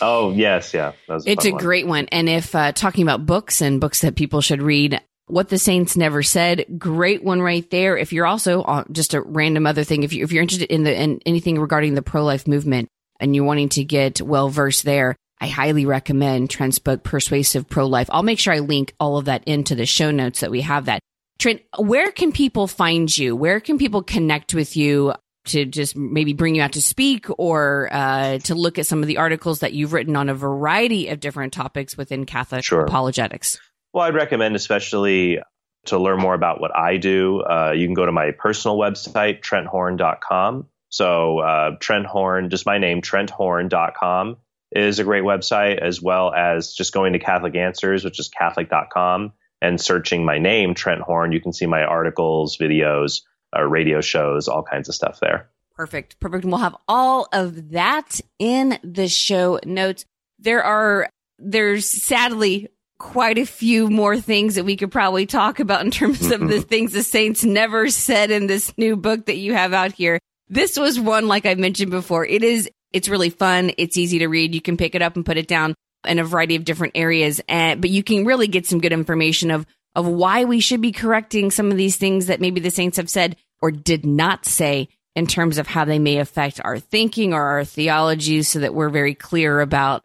Oh 0.01 0.33
yes, 0.33 0.75
yeah, 0.75 0.93
it's 1.09 1.45
a, 1.45 1.55
a 1.55 1.59
great 1.59 1.87
one. 1.87 2.07
And 2.11 2.29
if 2.29 2.55
uh, 2.55 2.73
talking 2.73 3.03
about 3.03 3.27
books 3.27 3.61
and 3.61 3.81
books 3.81 4.01
that 4.01 4.17
people 4.17 4.41
should 4.41 4.63
read, 4.63 5.01
what 5.27 5.49
the 5.49 5.59
Saints 5.59 5.97
Never 5.97 6.23
Said. 6.23 6.67
Great 6.79 7.23
one 7.23 7.41
right 7.41 7.69
there. 7.71 7.97
If 7.97 8.13
you're 8.13 8.27
also 8.27 8.63
uh, 8.63 8.85
just 8.93 9.15
a 9.15 9.23
random 9.23 9.67
other 9.67 9.85
thing, 9.85 10.03
if 10.03 10.13
you 10.13 10.25
if 10.25 10.33
you're 10.33 10.43
interested 10.43 10.73
in 10.73 10.85
the 10.85 11.01
in 11.01 11.21
anything 11.27 11.59
regarding 11.59 11.95
the 11.95 12.03
pro 12.03 12.25
life 12.25 12.47
movement 12.47 12.89
and 13.21 13.35
you're 13.35 13.45
wanting 13.45 13.71
to 13.71 13.85
get 13.85 14.21
well 14.21 14.49
versed 14.49 14.85
there, 14.85 15.17
I 15.41 15.49
highly 15.49 15.87
recommend 15.87 16.51
Trent's 16.51 16.79
book 16.79 17.03
Persuasive 17.03 17.69
Pro 17.69 17.87
Life. 17.87 18.09
I'll 18.13 18.23
make 18.23 18.39
sure 18.39 18.55
I 18.55 18.61
link 18.61 18.95
all 19.01 19.19
of 19.19 19.27
that 19.27 19.45
into 19.45 19.75
the 19.75 19.87
show 19.87 20.11
notes 20.11 20.41
that 20.41 20.51
we 20.51 20.61
have 20.63 20.87
that. 20.87 21.01
Trent, 21.39 21.63
where 21.79 22.13
can 22.13 22.33
people 22.33 22.67
find 22.67 23.17
you? 23.17 23.35
Where 23.35 23.61
can 23.61 23.79
people 23.79 24.03
connect 24.03 24.55
with 24.55 24.77
you? 24.77 25.15
to 25.47 25.67
just 25.67 25.95
maybe 25.95 26.33
bring 26.33 26.55
you 26.55 26.63
out 26.63 26.73
to 26.73 26.81
speak 26.81 27.27
or 27.39 27.91
uh, 27.93 28.39
to 28.39 28.55
look 28.55 28.79
at 28.79 28.87
some 28.87 29.03
of 29.03 29.07
the 29.07 29.19
articles 29.19 29.61
that 29.61 29.75
you've 29.75 29.93
written 29.93 30.17
on 30.17 30.31
a 30.31 30.35
variety 30.35 31.09
of 31.09 31.21
different 31.21 31.53
topics 31.53 31.99
within 31.99 32.25
Catholic 32.25 32.65
sure. 32.65 32.81
apologetics? 32.81 33.59
Well, 33.95 34.03
I'd 34.03 34.17
recommend, 34.17 34.57
especially 34.57 35.39
to 35.87 35.99
learn 35.99 36.19
more 36.19 36.35
about 36.35 36.61
what 36.61 36.77
I 36.77 36.97
do, 36.97 37.43
uh, 37.43 37.73
you 37.77 37.87
can 37.87 37.95
go 37.95 38.05
to 38.05 38.11
my 38.11 38.33
personal 38.33 38.77
website, 38.77 39.41
trenthorn.com. 39.41 40.67
So, 40.89 41.39
uh, 41.39 41.77
Trent 41.79 42.05
Horn, 42.05 42.51
just 42.51 42.67
my 42.67 42.79
name, 42.79 43.03
trenthorn.com 43.03 44.37
is 44.73 44.99
a 44.99 45.05
great 45.05 45.23
website, 45.23 45.79
as 45.79 46.03
well 46.03 46.35
as 46.35 46.73
just 46.73 46.93
going 46.93 47.13
to 47.13 47.21
Catholic 47.21 47.55
Answers, 47.55 48.05
which 48.05 48.19
is 48.19 48.29
catholic.com, 48.29 49.33
and 49.63 49.81
searching 49.81 50.25
my 50.25 50.39
name, 50.39 50.75
Trent 50.75 51.01
Horn. 51.01 51.31
You 51.31 51.41
can 51.41 51.53
see 51.53 51.67
my 51.67 51.85
articles, 51.85 52.59
videos, 52.59 53.21
uh, 53.57 53.63
radio 53.63 54.01
shows, 54.01 54.49
all 54.49 54.65
kinds 54.65 54.89
of 54.89 54.97
stuff 54.97 55.21
there. 55.21 55.51
Perfect. 55.77 56.19
Perfect. 56.19 56.45
And 56.45 56.53
we'll 56.53 56.61
have 56.61 56.77
all 56.89 57.29
of 57.33 57.71
that 57.71 58.21
in 58.41 58.77
the 58.83 59.07
show 59.07 59.61
notes. 59.65 60.05
There 60.41 60.65
are, 60.65 61.09
there's 61.39 61.89
sadly 61.89 62.69
quite 62.99 63.39
a 63.39 63.47
few 63.47 63.89
more 63.89 64.19
things 64.19 64.55
that 64.55 64.65
we 64.65 64.77
could 64.77 64.93
probably 64.93 65.27
talk 65.27 65.61
about 65.61 65.85
in 65.85 65.91
terms 65.91 66.31
of 66.31 66.41
the 66.41 66.61
things 66.69 66.93
the 66.93 67.03
saints 67.03 67.45
never 67.45 67.91
said 67.91 68.31
in 68.31 68.47
this 68.47 68.77
new 68.79 68.97
book 68.97 69.27
that 69.27 69.37
you 69.37 69.55
have 69.55 69.73
out 69.73 69.93
here. 69.93 70.19
This 70.49 70.79
was 70.79 71.01
one, 71.01 71.27
like 71.27 71.47
I 71.47 71.55
mentioned 71.55 71.91
before, 71.91 72.25
it 72.25 72.43
is, 72.43 72.71
it's 72.93 73.09
really 73.09 73.31
fun. 73.31 73.73
It's 73.79 73.97
easy 73.97 74.21
to 74.21 74.29
read. 74.29 74.55
You 74.55 74.61
can 74.61 74.77
pick 74.77 74.95
it 74.95 75.03
up 75.03 75.17
and 75.17 75.27
put 75.27 75.37
it 75.37 75.49
down 75.49 75.75
in 76.07 76.19
a 76.19 76.25
variety 76.25 76.55
of 76.57 76.65
different 76.65 76.93
areas. 76.97 77.41
And, 77.49 77.81
but 77.81 77.91
you 77.91 78.03
can 78.03 78.25
really 78.25 78.47
get 78.47 78.67
some 78.67 78.81
good 78.81 78.93
information 78.93 79.51
of, 79.51 79.67
of 79.95 80.07
why 80.07 80.45
we 80.45 80.61
should 80.61 80.81
be 80.81 80.93
correcting 80.93 81.51
some 81.51 81.71
of 81.71 81.77
these 81.77 81.97
things 81.97 82.27
that 82.27 82.41
maybe 82.41 82.61
the 82.61 82.71
saints 82.71 82.99
have 82.99 83.11
said 83.11 83.37
or 83.61 83.71
did 83.71 84.05
not 84.05 84.45
say 84.45 84.89
in 85.17 85.27
terms 85.27 85.59
of 85.59 85.67
how 85.67 85.85
they 85.85 85.99
may 85.99 86.19
affect 86.19 86.61
our 86.63 86.79
thinking 86.79 87.33
or 87.33 87.43
our 87.43 87.65
theology 87.65 88.43
so 88.43 88.59
that 88.59 88.75
we're 88.75 88.89
very 88.91 89.15
clear 89.15 89.61
about 89.61 90.05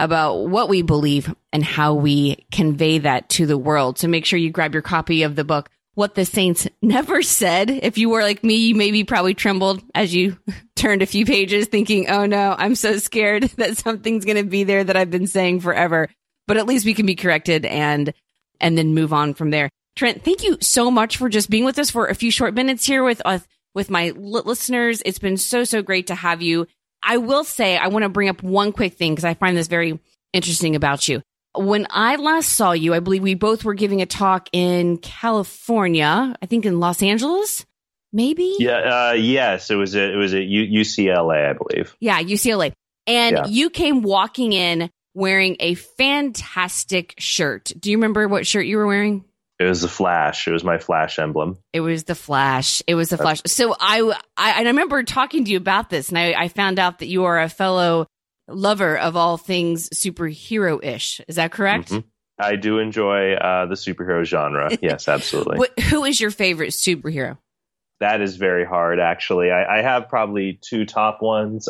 about 0.00 0.48
what 0.48 0.70
we 0.70 0.80
believe 0.80 1.32
and 1.52 1.62
how 1.62 1.92
we 1.94 2.46
convey 2.50 2.98
that 2.98 3.28
to 3.28 3.44
the 3.44 3.58
world. 3.58 3.98
So 3.98 4.08
make 4.08 4.24
sure 4.24 4.38
you 4.38 4.50
grab 4.50 4.72
your 4.72 4.82
copy 4.82 5.24
of 5.24 5.36
the 5.36 5.44
book, 5.44 5.68
What 5.94 6.14
the 6.14 6.24
Saints 6.24 6.66
Never 6.80 7.22
Said. 7.22 7.70
If 7.70 7.98
you 7.98 8.08
were 8.08 8.22
like 8.22 8.42
me, 8.42 8.54
you 8.54 8.74
maybe 8.74 9.04
probably 9.04 9.34
trembled 9.34 9.82
as 9.94 10.14
you 10.14 10.38
turned 10.74 11.02
a 11.02 11.06
few 11.06 11.26
pages 11.26 11.66
thinking, 11.66 12.08
oh 12.08 12.24
no, 12.24 12.56
I'm 12.58 12.74
so 12.74 12.96
scared 12.96 13.42
that 13.58 13.76
something's 13.76 14.24
going 14.24 14.38
to 14.38 14.44
be 14.44 14.64
there 14.64 14.82
that 14.82 14.96
I've 14.96 15.10
been 15.10 15.26
saying 15.26 15.60
forever. 15.60 16.08
But 16.46 16.56
at 16.56 16.66
least 16.66 16.86
we 16.86 16.94
can 16.94 17.04
be 17.04 17.14
corrected 17.14 17.66
and, 17.66 18.14
and 18.58 18.78
then 18.78 18.94
move 18.94 19.12
on 19.12 19.34
from 19.34 19.50
there. 19.50 19.68
Trent, 19.96 20.24
thank 20.24 20.42
you 20.42 20.56
so 20.62 20.90
much 20.90 21.18
for 21.18 21.28
just 21.28 21.50
being 21.50 21.66
with 21.66 21.78
us 21.78 21.90
for 21.90 22.06
a 22.06 22.14
few 22.14 22.30
short 22.30 22.54
minutes 22.54 22.86
here 22.86 23.04
with 23.04 23.20
us, 23.26 23.46
with 23.74 23.90
my 23.90 24.12
listeners. 24.16 25.02
It's 25.04 25.18
been 25.18 25.36
so, 25.36 25.64
so 25.64 25.82
great 25.82 26.06
to 26.06 26.14
have 26.14 26.40
you. 26.40 26.66
I 27.02 27.16
will 27.16 27.44
say, 27.44 27.76
I 27.76 27.88
want 27.88 28.04
to 28.04 28.08
bring 28.08 28.28
up 28.28 28.42
one 28.42 28.72
quick 28.72 28.94
thing 28.94 29.12
because 29.12 29.24
I 29.24 29.34
find 29.34 29.56
this 29.56 29.68
very 29.68 29.98
interesting 30.32 30.76
about 30.76 31.08
you. 31.08 31.22
When 31.56 31.86
I 31.90 32.16
last 32.16 32.52
saw 32.52 32.72
you, 32.72 32.94
I 32.94 33.00
believe 33.00 33.22
we 33.22 33.34
both 33.34 33.64
were 33.64 33.74
giving 33.74 34.02
a 34.02 34.06
talk 34.06 34.48
in 34.52 34.98
California, 34.98 36.36
I 36.40 36.46
think 36.46 36.64
in 36.64 36.78
Los 36.78 37.02
Angeles, 37.02 37.66
maybe. 38.12 38.54
Yeah. 38.58 39.08
Uh, 39.08 39.12
yes, 39.14 39.70
it 39.70 39.74
was. 39.74 39.96
A, 39.96 40.12
it 40.12 40.16
was 40.16 40.32
at 40.32 40.42
UCLA, 40.42 41.50
I 41.50 41.52
believe. 41.54 41.96
Yeah, 41.98 42.22
UCLA, 42.22 42.72
and 43.06 43.36
yeah. 43.36 43.46
you 43.46 43.70
came 43.70 44.02
walking 44.02 44.52
in 44.52 44.90
wearing 45.14 45.56
a 45.58 45.74
fantastic 45.74 47.14
shirt. 47.18 47.72
Do 47.78 47.90
you 47.90 47.96
remember 47.96 48.28
what 48.28 48.46
shirt 48.46 48.66
you 48.66 48.76
were 48.76 48.86
wearing? 48.86 49.24
It 49.60 49.64
was 49.64 49.82
the 49.82 49.88
Flash. 49.88 50.48
It 50.48 50.52
was 50.52 50.64
my 50.64 50.78
Flash 50.78 51.18
emblem. 51.18 51.58
It 51.74 51.82
was 51.82 52.04
the 52.04 52.14
Flash. 52.14 52.82
It 52.86 52.94
was 52.94 53.10
the 53.10 53.18
Flash. 53.18 53.42
So 53.44 53.76
I, 53.78 54.00
I, 54.34 54.52
I 54.52 54.62
remember 54.62 55.02
talking 55.02 55.44
to 55.44 55.50
you 55.50 55.58
about 55.58 55.90
this, 55.90 56.08
and 56.08 56.16
I, 56.16 56.32
I 56.32 56.48
found 56.48 56.78
out 56.78 57.00
that 57.00 57.08
you 57.08 57.24
are 57.24 57.38
a 57.38 57.50
fellow 57.50 58.06
lover 58.48 58.96
of 58.96 59.16
all 59.16 59.36
things 59.36 59.90
superhero 59.90 60.82
ish. 60.82 61.20
Is 61.28 61.36
that 61.36 61.52
correct? 61.52 61.90
Mm-hmm. 61.90 62.08
I 62.42 62.56
do 62.56 62.78
enjoy 62.78 63.34
uh, 63.34 63.66
the 63.66 63.74
superhero 63.74 64.24
genre. 64.24 64.70
Yes, 64.80 65.08
absolutely. 65.08 65.58
what, 65.58 65.78
who 65.78 66.04
is 66.04 66.18
your 66.18 66.30
favorite 66.30 66.70
superhero? 66.70 67.36
That 68.00 68.22
is 68.22 68.36
very 68.36 68.64
hard, 68.64 68.98
actually. 68.98 69.50
I, 69.50 69.80
I 69.80 69.82
have 69.82 70.08
probably 70.08 70.58
two 70.62 70.86
top 70.86 71.20
ones. 71.20 71.68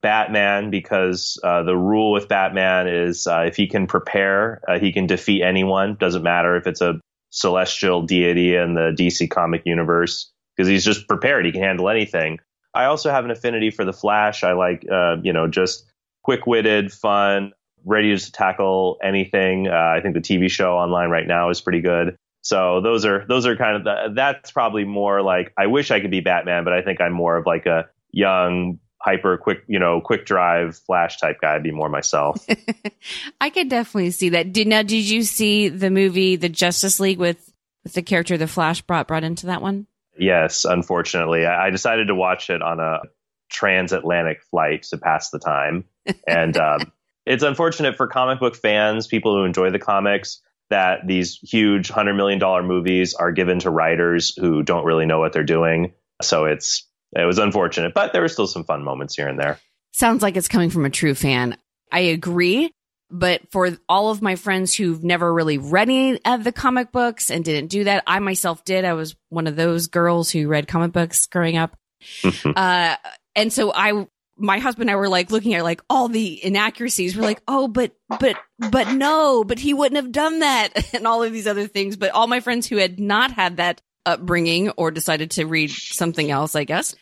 Batman, 0.00 0.70
because 0.70 1.40
uh, 1.44 1.62
the 1.62 1.76
rule 1.76 2.10
with 2.10 2.28
Batman 2.28 2.88
is 2.88 3.28
uh, 3.28 3.44
if 3.46 3.56
he 3.56 3.68
can 3.68 3.86
prepare, 3.86 4.60
uh, 4.68 4.80
he 4.80 4.92
can 4.92 5.06
defeat 5.06 5.42
anyone. 5.42 5.94
Doesn't 5.94 6.24
matter 6.24 6.56
if 6.56 6.66
it's 6.66 6.80
a 6.80 7.00
celestial 7.32 8.02
deity 8.02 8.54
in 8.54 8.74
the 8.74 8.94
DC 8.96 9.28
comic 9.28 9.62
universe 9.64 10.30
because 10.56 10.68
he's 10.68 10.84
just 10.84 11.08
prepared. 11.08 11.44
He 11.44 11.52
can 11.52 11.62
handle 11.62 11.88
anything. 11.88 12.38
I 12.74 12.84
also 12.84 13.10
have 13.10 13.24
an 13.24 13.30
affinity 13.30 13.70
for 13.70 13.84
the 13.84 13.92
Flash. 13.92 14.44
I 14.44 14.52
like, 14.52 14.86
uh, 14.90 15.16
you 15.22 15.32
know, 15.32 15.48
just 15.48 15.90
quick 16.22 16.46
witted, 16.46 16.92
fun, 16.92 17.52
ready 17.84 18.16
to 18.16 18.32
tackle 18.32 18.98
anything. 19.02 19.66
Uh, 19.66 19.94
I 19.96 20.00
think 20.00 20.14
the 20.14 20.20
TV 20.20 20.50
show 20.50 20.76
online 20.76 21.10
right 21.10 21.26
now 21.26 21.50
is 21.50 21.60
pretty 21.60 21.80
good. 21.80 22.16
So 22.42 22.80
those 22.80 23.04
are 23.04 23.24
those 23.28 23.46
are 23.46 23.56
kind 23.56 23.76
of 23.76 23.84
the, 23.84 24.12
that's 24.14 24.50
probably 24.50 24.84
more 24.84 25.22
like 25.22 25.52
I 25.56 25.66
wish 25.66 25.90
I 25.90 26.00
could 26.00 26.10
be 26.10 26.20
Batman, 26.20 26.64
but 26.64 26.72
I 26.72 26.82
think 26.82 27.00
I'm 27.00 27.12
more 27.12 27.36
of 27.36 27.46
like 27.46 27.66
a 27.66 27.88
young 28.10 28.78
hyper 29.02 29.36
quick, 29.36 29.64
you 29.66 29.78
know, 29.78 30.00
quick 30.00 30.24
drive 30.24 30.76
flash 30.76 31.18
type 31.18 31.40
guy. 31.40 31.56
I'd 31.56 31.62
be 31.62 31.72
more 31.72 31.88
myself. 31.88 32.46
I 33.40 33.50
could 33.50 33.68
definitely 33.68 34.12
see 34.12 34.30
that. 34.30 34.52
Did 34.52 34.68
now 34.68 34.82
did 34.82 35.08
you 35.08 35.22
see 35.24 35.68
the 35.68 35.90
movie 35.90 36.36
The 36.36 36.48
Justice 36.48 37.00
League 37.00 37.18
with 37.18 37.52
with 37.82 37.94
the 37.94 38.02
character 38.02 38.38
the 38.38 38.46
Flash 38.46 38.80
brought 38.82 39.08
brought 39.08 39.24
into 39.24 39.46
that 39.46 39.60
one? 39.60 39.86
Yes, 40.16 40.64
unfortunately, 40.64 41.46
I, 41.46 41.66
I 41.66 41.70
decided 41.70 42.08
to 42.08 42.14
watch 42.14 42.50
it 42.50 42.62
on 42.62 42.78
a 42.78 43.00
transatlantic 43.48 44.42
flight 44.50 44.84
to 44.84 44.98
pass 44.98 45.30
the 45.30 45.38
time, 45.38 45.84
and 46.26 46.56
um, 46.56 46.92
it's 47.26 47.42
unfortunate 47.42 47.96
for 47.96 48.06
comic 48.06 48.38
book 48.38 48.54
fans, 48.54 49.08
people 49.08 49.34
who 49.36 49.44
enjoy 49.44 49.70
the 49.70 49.78
comics. 49.78 50.40
That 50.70 51.06
these 51.06 51.38
huge 51.42 51.90
hundred 51.90 52.14
million 52.14 52.38
dollar 52.38 52.62
movies 52.62 53.14
are 53.14 53.32
given 53.32 53.58
to 53.58 53.70
writers 53.70 54.34
who 54.34 54.62
don't 54.62 54.86
really 54.86 55.04
know 55.04 55.18
what 55.18 55.34
they're 55.34 55.44
doing. 55.44 55.92
So 56.22 56.46
it's 56.46 56.88
it 57.14 57.24
was 57.24 57.38
unfortunate, 57.38 57.94
but 57.94 58.12
there 58.12 58.22
were 58.22 58.28
still 58.28 58.46
some 58.46 58.64
fun 58.64 58.82
moments 58.82 59.16
here 59.16 59.28
and 59.28 59.38
there. 59.38 59.58
Sounds 59.92 60.22
like 60.22 60.36
it's 60.36 60.48
coming 60.48 60.70
from 60.70 60.84
a 60.84 60.90
true 60.90 61.14
fan. 61.14 61.56
I 61.90 62.00
agree. 62.00 62.72
But 63.10 63.42
for 63.50 63.76
all 63.90 64.10
of 64.10 64.22
my 64.22 64.36
friends 64.36 64.74
who've 64.74 65.04
never 65.04 65.30
really 65.32 65.58
read 65.58 65.90
any 65.90 66.24
of 66.24 66.44
the 66.44 66.52
comic 66.52 66.90
books 66.92 67.30
and 67.30 67.44
didn't 67.44 67.68
do 67.68 67.84
that, 67.84 68.02
I 68.06 68.18
myself 68.20 68.64
did. 68.64 68.86
I 68.86 68.94
was 68.94 69.14
one 69.28 69.46
of 69.46 69.54
those 69.54 69.88
girls 69.88 70.30
who 70.30 70.48
read 70.48 70.66
comic 70.66 70.92
books 70.92 71.26
growing 71.26 71.58
up. 71.58 71.76
uh, 72.24 72.96
and 73.36 73.52
so 73.52 73.70
I, 73.74 74.06
my 74.38 74.58
husband 74.60 74.88
and 74.88 74.96
I 74.96 74.96
were 74.96 75.10
like 75.10 75.30
looking 75.30 75.52
at 75.52 75.62
like 75.62 75.82
all 75.90 76.08
the 76.08 76.42
inaccuracies. 76.42 77.14
We're 77.14 77.22
like, 77.22 77.42
oh, 77.46 77.68
but, 77.68 77.92
but, 78.18 78.38
but 78.70 78.92
no, 78.92 79.44
but 79.44 79.58
he 79.58 79.74
wouldn't 79.74 80.02
have 80.02 80.10
done 80.10 80.38
that 80.38 80.70
and 80.94 81.06
all 81.06 81.22
of 81.22 81.34
these 81.34 81.46
other 81.46 81.66
things. 81.66 81.96
But 81.96 82.12
all 82.12 82.26
my 82.26 82.40
friends 82.40 82.66
who 82.66 82.78
had 82.78 82.98
not 82.98 83.30
had 83.30 83.58
that 83.58 83.82
upbringing 84.06 84.70
or 84.70 84.90
decided 84.90 85.32
to 85.32 85.44
read 85.44 85.70
something 85.70 86.30
else, 86.30 86.54
I 86.54 86.64
guess, 86.64 86.94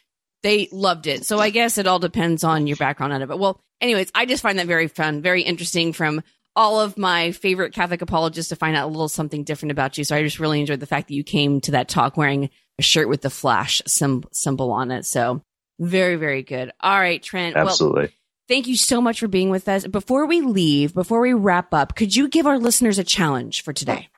they 0.42 0.68
loved 0.72 1.06
it. 1.06 1.26
So 1.26 1.38
I 1.38 1.50
guess 1.50 1.78
it 1.78 1.86
all 1.86 1.98
depends 1.98 2.44
on 2.44 2.66
your 2.66 2.76
background 2.76 3.12
on 3.12 3.22
it. 3.22 3.26
But 3.26 3.38
well, 3.38 3.60
anyways, 3.80 4.10
I 4.14 4.26
just 4.26 4.42
find 4.42 4.58
that 4.58 4.66
very 4.66 4.88
fun, 4.88 5.22
very 5.22 5.42
interesting 5.42 5.92
from 5.92 6.22
all 6.56 6.80
of 6.80 6.98
my 6.98 7.32
favorite 7.32 7.72
Catholic 7.72 8.02
apologists 8.02 8.48
to 8.48 8.56
find 8.56 8.76
out 8.76 8.86
a 8.86 8.90
little 8.90 9.08
something 9.08 9.44
different 9.44 9.72
about 9.72 9.96
you. 9.96 10.04
So 10.04 10.16
I 10.16 10.22
just 10.22 10.40
really 10.40 10.60
enjoyed 10.60 10.80
the 10.80 10.86
fact 10.86 11.08
that 11.08 11.14
you 11.14 11.24
came 11.24 11.60
to 11.62 11.72
that 11.72 11.88
talk 11.88 12.16
wearing 12.16 12.50
a 12.78 12.82
shirt 12.82 13.08
with 13.08 13.22
the 13.22 13.30
flash 13.30 13.80
symbol 13.86 14.72
on 14.72 14.90
it. 14.90 15.04
So 15.06 15.42
very, 15.78 16.16
very 16.16 16.42
good. 16.42 16.72
All 16.80 16.98
right, 16.98 17.22
Trent. 17.22 17.56
Absolutely. 17.56 18.02
Well, 18.02 18.10
thank 18.48 18.66
you 18.66 18.76
so 18.76 19.00
much 19.00 19.20
for 19.20 19.28
being 19.28 19.50
with 19.50 19.68
us. 19.68 19.86
Before 19.86 20.26
we 20.26 20.40
leave, 20.40 20.92
before 20.92 21.20
we 21.20 21.32
wrap 21.32 21.72
up, 21.72 21.94
could 21.94 22.14
you 22.14 22.28
give 22.28 22.46
our 22.46 22.58
listeners 22.58 22.98
a 22.98 23.04
challenge 23.04 23.62
for 23.62 23.72
today? 23.72 24.08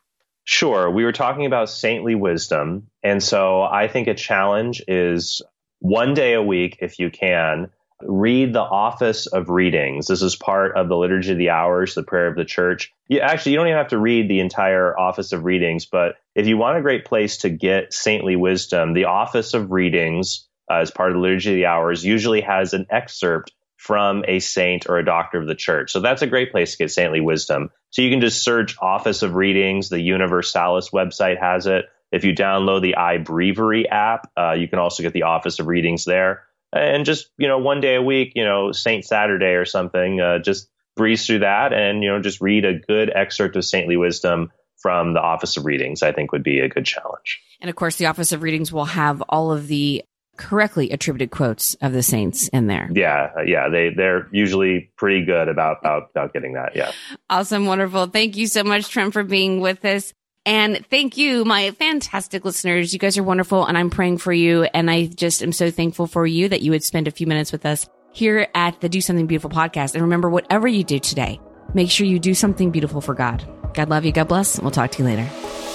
Sure. 0.45 0.91
We 0.91 1.05
were 1.05 1.13
talking 1.13 1.47
about 1.47 1.69
saintly 1.71 2.15
wisdom. 2.15 2.89
And 3.03 3.23
so 3.23 3.63
I 3.63 3.87
think 3.87 4.09
a 4.09 4.15
challenge 4.15 4.83
is 4.89 5.43
one 5.83 6.15
day 6.15 6.35
a 6.35 6.43
week, 6.43 6.79
if 6.81 6.99
you 7.01 7.11
can, 7.11 7.69
read 8.01 8.53
the 8.53 8.61
office 8.61 9.27
of 9.27 9.49
readings. 9.49 10.07
This 10.07 10.23
is 10.23 10.37
part 10.37 10.77
of 10.77 10.89
the 10.89 10.97
liturgy 10.97 11.33
of 11.33 11.39
the 11.39 11.51
hours, 11.51 11.95
the 11.95 12.03
prayer 12.03 12.29
of 12.29 12.37
the 12.37 12.45
church. 12.45 12.93
You 13.09 13.21
actually 13.21 13.53
you 13.53 13.59
don't 13.59 13.67
even 13.67 13.79
have 13.79 13.89
to 13.89 13.99
read 13.99 14.29
the 14.29 14.41
entire 14.41 14.99
office 14.99 15.33
of 15.33 15.45
readings, 15.45 15.87
but 15.87 16.17
if 16.35 16.47
you 16.47 16.57
want 16.57 16.79
a 16.79 16.83
great 16.83 17.05
place 17.05 17.39
to 17.39 17.51
get 17.51 17.93
saintly 17.93 18.37
wisdom, 18.37 18.93
the 18.93 19.05
office 19.07 19.55
of 19.55 19.73
readings 19.73 20.49
uh, 20.71 20.77
as 20.77 20.91
part 20.91 21.11
of 21.11 21.17
the 21.17 21.21
liturgy 21.21 21.51
of 21.51 21.57
the 21.57 21.67
hours 21.67 22.05
usually 22.05 22.41
has 22.41 22.75
an 22.75 22.87
excerpt 22.89 23.53
from 23.77 24.25
a 24.29 24.39
saint 24.39 24.89
or 24.89 24.99
a 24.99 25.05
doctor 25.05 25.41
of 25.41 25.49
the 25.49 25.57
church. 25.57 25.91
So 25.91 25.99
that's 25.99 26.23
a 26.23 26.29
great 26.29 26.53
place 26.53 26.73
to 26.73 26.79
get 26.79 26.93
saintly 26.93 27.21
wisdom. 27.21 27.71
So 27.91 28.03
you 28.03 28.11
can 28.11 28.21
just 28.21 28.45
search 28.45 28.77
office 28.81 29.23
of 29.23 29.35
readings. 29.35 29.89
The 29.89 30.01
Universalis 30.01 30.91
website 30.91 31.41
has 31.41 31.67
it. 31.67 31.87
If 32.13 32.25
you 32.25 32.35
download 32.35 32.83
the 32.83 32.95
iBreviary 32.99 33.91
app, 33.91 34.31
uh, 34.37 34.53
you 34.53 34.69
can 34.69 34.79
also 34.79 35.03
get 35.03 35.13
the 35.13 35.23
Office 35.23 35.59
of 35.59 35.67
Readings 35.67 36.05
there. 36.05 36.45
And 36.73 37.05
just, 37.05 37.31
you 37.37 37.49
know, 37.49 37.59
one 37.59 37.81
day 37.81 37.97
a 37.97 38.03
week, 38.03 38.33
you 38.35 38.45
know, 38.45 38.73
Saint 38.73 39.05
Saturday 39.05 39.55
or 39.55 39.65
something, 39.65 40.21
uh, 40.21 40.39
just 40.39 40.69
breeze 40.97 41.27
through 41.27 41.41
that 41.41 41.73
and, 41.73 42.03
you 42.03 42.11
know, 42.11 42.21
just 42.21 42.41
read 42.41 42.65
a 42.65 42.79
good 42.79 43.11
excerpt 43.15 43.57
of 43.57 43.65
saintly 43.65 43.97
wisdom 43.97 44.53
from 44.77 45.15
the 45.15 45.21
Office 45.21 45.57
of 45.57 45.65
Readings, 45.65 46.03
I 46.03 46.13
think 46.13 46.33
would 46.33 46.43
be 46.43 46.61
a 46.61 46.69
good 46.69 46.85
challenge. 46.85 47.41
And 47.61 47.71
of 47.71 47.77
course, 47.77 47.97
the 47.97 48.07
Office 48.07 48.33
of 48.33 48.43
Readings 48.43 48.73
will 48.73 48.87
have 48.87 49.23
all 49.29 49.53
of 49.53 49.69
the 49.69 50.05
correctly 50.37 50.91
attributed 50.91 51.31
quotes 51.31 51.75
of 51.75 51.93
the 51.93 52.03
saints 52.03 52.49
in 52.49 52.67
there. 52.67 52.91
Yeah, 52.93 53.31
uh, 53.37 53.43
yeah, 53.43 53.69
they 53.69 53.91
they're 53.91 54.29
usually 54.33 54.91
pretty 54.97 55.25
good 55.25 55.49
about 55.49 55.79
about, 55.81 56.11
about 56.11 56.33
getting 56.33 56.55
that. 56.55 56.75
Yeah. 56.75 56.91
Awesome, 57.31 57.67
wonderful. 57.67 58.07
Thank 58.07 58.37
you 58.37 58.47
so 58.47 58.65
much, 58.65 58.89
Trent, 58.89 59.13
for 59.13 59.23
being 59.23 59.61
with 59.61 59.85
us. 59.85 60.13
And 60.45 60.85
thank 60.91 61.17
you, 61.17 61.45
my 61.45 61.71
fantastic 61.73 62.45
listeners. 62.45 62.93
You 62.93 62.99
guys 62.99 63.17
are 63.17 63.23
wonderful 63.23 63.65
and 63.65 63.79
I'm 63.79 63.91
praying 63.91 64.19
for 64.19 64.33
you. 64.33 64.65
And 64.65 64.91
I 64.91 65.07
just 65.07 65.43
am 65.43 65.53
so 65.53 65.71
thankful 65.71 66.07
for 66.07 66.27
you 66.27 66.49
that 66.49 66.63
you 66.63 66.73
would 66.73 66.83
spend 66.83 67.07
a 67.07 67.13
few 67.13 67.27
minutes 67.27 67.53
with 67.53 67.65
us 67.65 67.89
here 68.13 68.49
at 68.55 68.81
the 68.81 68.89
Do 68.89 69.01
Something 69.01 69.27
Beautiful 69.27 69.51
podcast. 69.51 69.95
And 69.95 70.03
remember, 70.03 70.29
whatever 70.29 70.67
you 70.67 70.83
do 70.85 70.99
today, 70.99 71.41
make 71.75 71.91
sure 71.91 72.07
you 72.07 72.19
do 72.19 72.35
something 72.35 72.71
beautiful 72.71 73.01
for 73.01 73.15
God. 73.15 73.47
God 73.75 73.89
love 73.89 74.05
you. 74.05 74.13
God 74.13 74.29
bless. 74.29 74.61
We'll 74.61 74.71
talk 74.71 74.91
to 74.93 75.03
you 75.03 75.05
later. 75.05 75.72